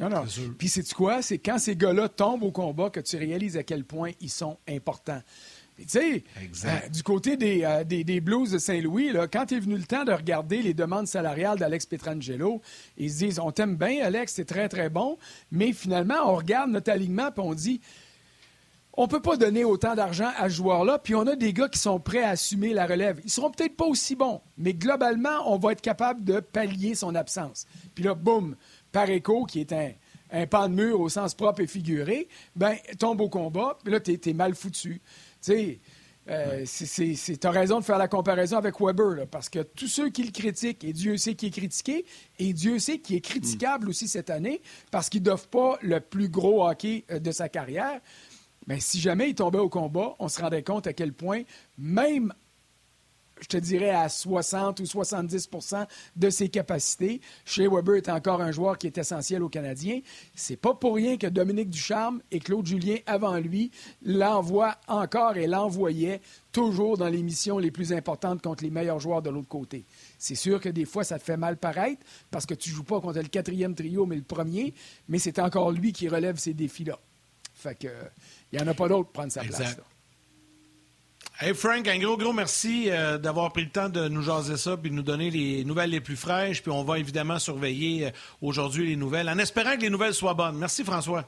[0.02, 0.26] Non, non.
[0.58, 1.22] Puis c'est quoi?
[1.22, 4.58] C'est quand ces gars-là tombent au combat que tu réalises à quel point ils sont
[4.68, 5.22] importants.
[5.78, 6.24] Tu sais,
[6.66, 10.12] euh, du côté euh, des, des, Blues de Saint-Louis, quand est venu le temps de
[10.12, 12.62] regarder les demandes salariales d'Alex Petrangelo,
[12.98, 15.18] ils se disent On t'aime bien, Alex, c'est très, très bon,
[15.52, 17.82] mais finalement, on regarde notre alignement et on dit
[18.94, 21.80] on peut pas donner autant d'argent à ce joueur-là, puis on a des gars qui
[21.80, 23.22] sont prêts à assumer la relève.
[23.24, 27.16] Ils seront peut-être pas aussi bons, mais globalement, on va être capable de pallier son
[27.16, 27.66] absence.
[27.96, 28.56] Puis là, boum,
[28.92, 29.92] Pareco, qui est un,
[30.32, 34.00] un pan de mur au sens propre et figuré, ben tombe au combat, puis là,
[34.00, 35.02] tu es, mal foutu.
[35.42, 35.80] Tu sais,
[36.30, 36.66] euh,
[37.44, 40.94] raison de faire la comparaison avec Weber, parce que tous ceux qui le critiquent, et
[40.94, 42.06] Dieu sait qui est critiqué,
[42.40, 44.62] et Dieu sait qui est critiquable aussi cette année,
[44.92, 48.00] parce qu'il ne pas le plus gros hockey euh, de sa carrière,
[48.68, 51.42] mais ben, si jamais il tombait au combat, on se rendrait compte à quel point,
[51.80, 52.32] même
[53.42, 57.22] je te dirais, à 60 ou 70% de ses capacités.
[57.44, 60.00] Shea Weber est encore un joueur qui est essentiel aux Canadiens.
[60.36, 63.72] C'est pas pour rien que Dominique Ducharme et Claude Julien, avant lui,
[64.04, 66.22] l'envoient encore et l'envoyaient
[66.52, 69.86] toujours dans les missions les plus importantes contre les meilleurs joueurs de l'autre côté.
[70.20, 73.02] C'est sûr que des fois, ça te fait mal paraître parce que tu joues pas
[73.02, 74.74] contre le quatrième trio, mais le premier,
[75.08, 77.00] mais c'est encore lui qui relève ces défis-là.
[77.54, 77.88] Fait que,
[78.52, 79.78] il n'y en a pas d'autre pour prendre sa place.
[81.44, 84.78] Hey Frank, un gros, gros merci euh, d'avoir pris le temps de nous jaser ça
[84.78, 86.62] puis de nous donner les nouvelles les plus fraîches.
[86.62, 88.12] Puis on va évidemment surveiller euh,
[88.44, 90.60] aujourd'hui les nouvelles en espérant que les nouvelles soient bonnes.
[90.60, 91.28] Merci François.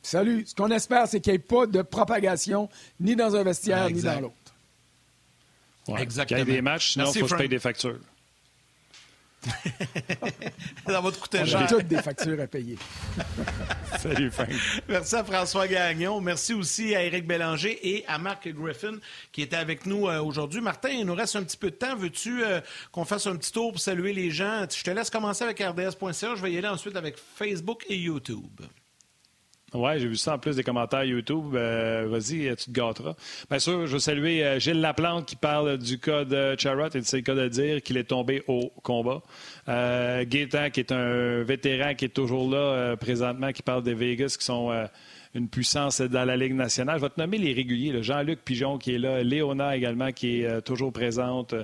[0.00, 0.44] Salut.
[0.46, 4.00] Ce qu'on espère, c'est qu'il n'y ait pas de propagation ni dans un vestiaire ni
[4.00, 4.34] dans l'autre.
[5.98, 6.40] Exactement.
[6.40, 8.00] Qu'il y ait des matchs, sinon il faut que je paye des factures.
[10.86, 12.76] ça va te coûter On a toutes des factures à payer.
[13.98, 14.48] Salut, Frank.
[14.88, 16.20] Merci à François Gagnon.
[16.20, 18.98] Merci aussi à Éric Bélanger et à Marc Griffin
[19.32, 20.60] qui était avec nous euh, aujourd'hui.
[20.60, 21.96] Martin, il nous reste un petit peu de temps.
[21.96, 22.60] Veux-tu euh,
[22.92, 24.66] qu'on fasse un petit tour pour saluer les gens?
[24.74, 26.34] Je te laisse commencer avec RDS.ca.
[26.34, 28.62] Je vais y aller ensuite avec Facebook et YouTube.
[29.76, 31.54] Oui, j'ai vu ça en plus des commentaires YouTube.
[31.54, 33.14] Euh, vas-y, tu te gâteras.
[33.50, 37.02] Bien sûr, je veux saluer euh, Gilles Laplante qui parle du cas de Charrot et
[37.02, 39.20] c'est le cas de dire qu'il est tombé au combat.
[39.68, 44.36] Euh, qui est un vétéran qui est toujours là euh, présentement, qui parle des Vegas,
[44.38, 44.72] qui sont
[45.34, 46.98] une puissance dans la Ligue nationale.
[46.98, 48.02] Je vais te nommer les réguliers.
[48.02, 51.54] Jean-Luc Pigeon qui est là, Léona également qui est toujours présente,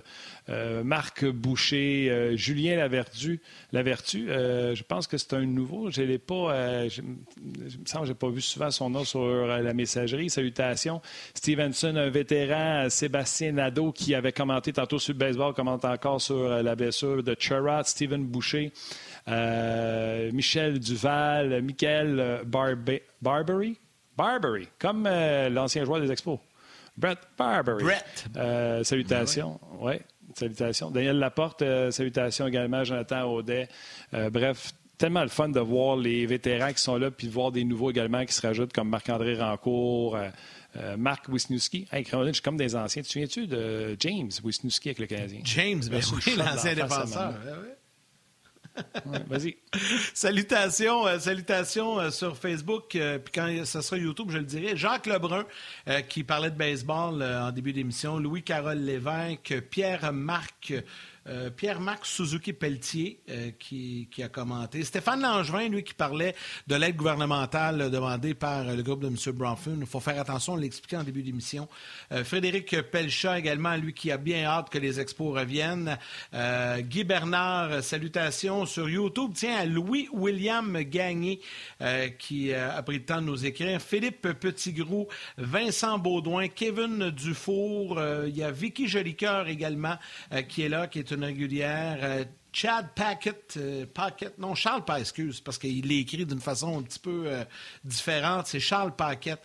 [0.49, 3.41] euh, Marc Boucher, euh, Julien Lavertu.
[3.71, 5.91] Lavertu, euh, je pense que c'est un nouveau.
[5.91, 6.89] Je l'ai pas.
[6.89, 10.31] je, me semble que j'ai pas vu souvent son nom sur la messagerie.
[10.31, 11.01] Salutations.
[11.35, 12.89] Stevenson, un vétéran.
[12.91, 17.37] Sébastien Nadeau qui avait commenté tantôt sur le baseball, commente encore sur la blessure de
[17.39, 17.85] Charat.
[17.85, 18.73] Steven Boucher.
[19.27, 23.79] Michel Duval, Michael Barbary,
[24.17, 26.41] Barbary, comme l'ancien joueur des Expos.
[26.97, 27.85] Brett Barbary.
[27.85, 28.85] Brett.
[28.85, 29.61] salutations.
[29.81, 30.03] Ouais.
[30.39, 30.91] Salutations.
[30.91, 32.85] Daniel Laporte, euh, salutations également.
[32.85, 33.69] Jonathan Audet.
[34.15, 37.53] Euh, bref, tellement le fun de voir les vétérans qui sont là, puis de voir
[37.53, 40.17] des nouveaux également qui se rajoutent, comme Marc-André Rancourt,
[40.77, 41.87] euh, Marc Wisniewski.
[41.93, 43.03] Hey, je suis comme des anciens.
[43.03, 45.41] Tu te souviens-tu de James Wisniewski avec le Canadien?
[45.45, 47.35] James, bien oui, l'ancien défenseur.
[49.29, 49.57] Vas-y.
[50.15, 52.97] salutations, euh, salutations euh, sur Facebook.
[52.97, 54.77] Euh, puis quand ce sera YouTube, je le dirai.
[54.77, 55.45] Jacques Lebrun,
[56.09, 58.19] qui parlait de baseball en début d'émission.
[58.19, 59.61] Louis-Carole Lévesque.
[59.71, 60.75] Pierre-Marc
[61.29, 64.83] euh, Pierre-Marc Suzuki-Pelletier euh, qui, a commenté.
[64.83, 66.35] Stéphane Langevin, lui, qui parlait
[66.67, 69.17] de l'aide gouvernementale demandée par le groupe de M.
[69.33, 69.79] Bronfman.
[69.81, 71.69] Il faut faire attention, on l'expliquait en début d'émission.
[72.11, 75.97] Euh, Frédéric Pelchat également, lui, qui a bien hâte que les expos reviennent.
[76.33, 79.33] Guy Bernard, salutations sur YouTube.
[79.35, 81.41] Tiens, Louis-William Gagné,
[82.19, 83.81] qui a pris le temps de nous écrire.
[83.81, 85.09] Philippe Petitgrou,
[85.39, 88.01] Vincent Baudouin, Kevin Dufour.
[88.27, 89.97] Il y a Vicky Jolicoeur également,
[90.49, 91.99] qui est là, qui est une régulière.
[92.03, 96.79] Euh, Chad Packett, euh, Packett, non, Charles Paquette, excuse, parce qu'il est écrit d'une façon
[96.79, 97.45] un petit peu euh,
[97.85, 98.47] différente.
[98.47, 99.43] C'est Charles Paquette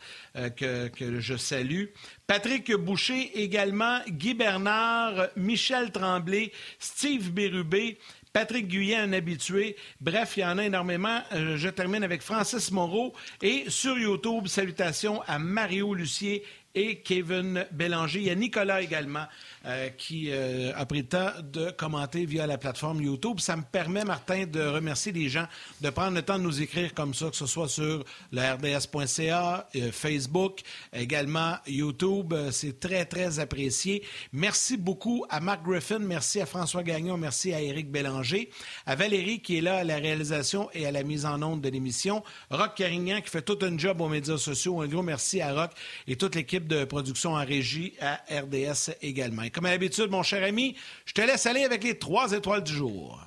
[0.56, 1.86] que, que, je salue.
[2.26, 7.98] Patrick Boucher également, Guy Bernard, Michel Tremblay, Steve Bérubé,
[8.34, 9.78] Patrick Guyen, un habitué.
[10.02, 11.22] Bref, il y en a énormément.
[11.32, 13.14] je termine avec Francis Moreau.
[13.42, 16.44] Et sur YouTube, salutations à Mario Lucier
[16.78, 18.20] et Kevin Bélanger.
[18.20, 19.26] Il y a Nicolas également
[19.68, 23.42] euh, qui euh, a pris le temps de commenter via la plateforme YouTube.
[23.42, 25.46] Ça me permet, Martin, de remercier les gens
[25.82, 29.68] de prendre le temps de nous écrire comme ça, que ce soit sur le rds.ca,
[29.76, 30.62] euh, Facebook,
[30.94, 32.34] également YouTube.
[32.52, 34.04] C'est très, très apprécié.
[34.32, 38.50] Merci beaucoup à Mark Griffin, merci à François Gagnon, merci à Éric Bélanger,
[38.86, 41.68] à Valérie qui est là à la réalisation et à la mise en onde de
[41.68, 44.82] l'émission, Rock Carignan qui fait tout un job aux médias sociaux.
[44.82, 45.72] Un gros merci à Rock
[46.08, 50.44] et toute l'équipe de production en régie à RDS également comme à l'habitude, mon cher
[50.44, 53.20] ami, je te laisse aller avec les trois étoiles du jour.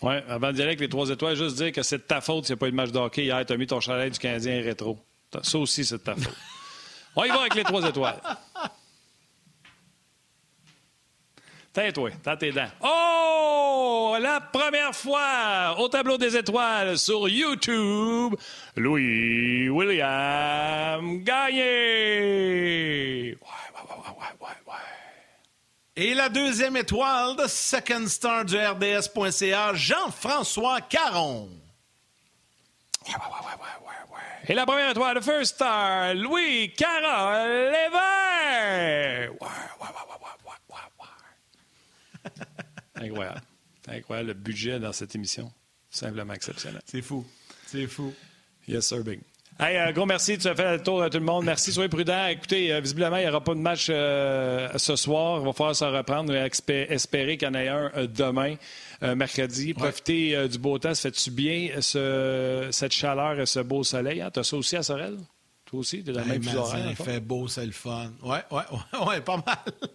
[0.00, 2.46] Oui, avant de dire avec les trois étoiles, juste dire que c'est de ta faute
[2.46, 3.44] s'il n'y a pas eu de match de hockey hier.
[3.44, 4.98] Tu as mis ton chalet du Canadien rétro.
[5.42, 6.34] Ça aussi, c'est de ta faute.
[7.16, 8.18] On y va avec les trois étoiles.
[11.74, 12.70] Tais-toi, t'as tes dents.
[12.82, 14.16] Oh!
[14.20, 18.36] La première fois au tableau des étoiles sur YouTube,
[18.76, 22.56] Louis William Gagné.
[25.96, 31.48] Et la deuxième étoile de Second Star du RDS.ca, Jean-François Caron.
[34.48, 39.40] Et la première étoile de First Star, Louis Caron Lévesque.
[42.96, 43.42] Incroyable.
[43.86, 45.52] Incroyable le budget dans cette émission.
[45.90, 46.82] Simplement exceptionnel.
[46.86, 47.24] C'est fou.
[47.66, 48.12] C'est fou.
[48.66, 49.20] Yes, sir, Big.
[49.56, 51.44] Hey, un gros merci, tu as fait le tour de tout le monde.
[51.44, 52.26] Merci, soyez prudents.
[52.26, 55.38] Écoutez, euh, visiblement, il n'y aura pas de match euh, ce soir.
[55.40, 56.50] Il va falloir se reprendre et
[56.90, 58.56] espérer qu'il y en ait un euh, demain,
[59.00, 59.72] mercredi.
[59.72, 60.94] Profitez du beau temps.
[60.94, 64.22] Ça fait-tu bien cette chaleur et ce beau soleil?
[64.22, 64.30] Hein?
[64.32, 65.18] Tu as ça aussi à Sorel?
[65.66, 66.02] Toi aussi?
[66.02, 68.10] Tu la même Il fait beau, c'est le fun.
[68.22, 69.90] Ouais, ouais, ouais, ouais pas mal.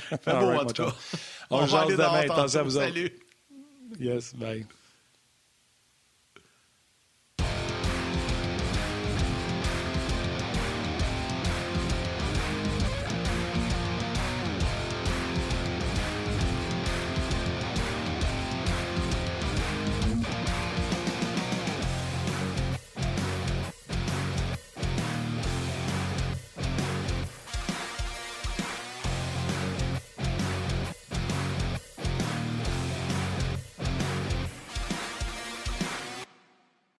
[0.20, 0.94] fait beau, en tout cas.
[1.48, 2.12] On, On va aller demain.
[2.12, 3.12] Attention à vous Salut.
[3.98, 4.66] Yes, bye.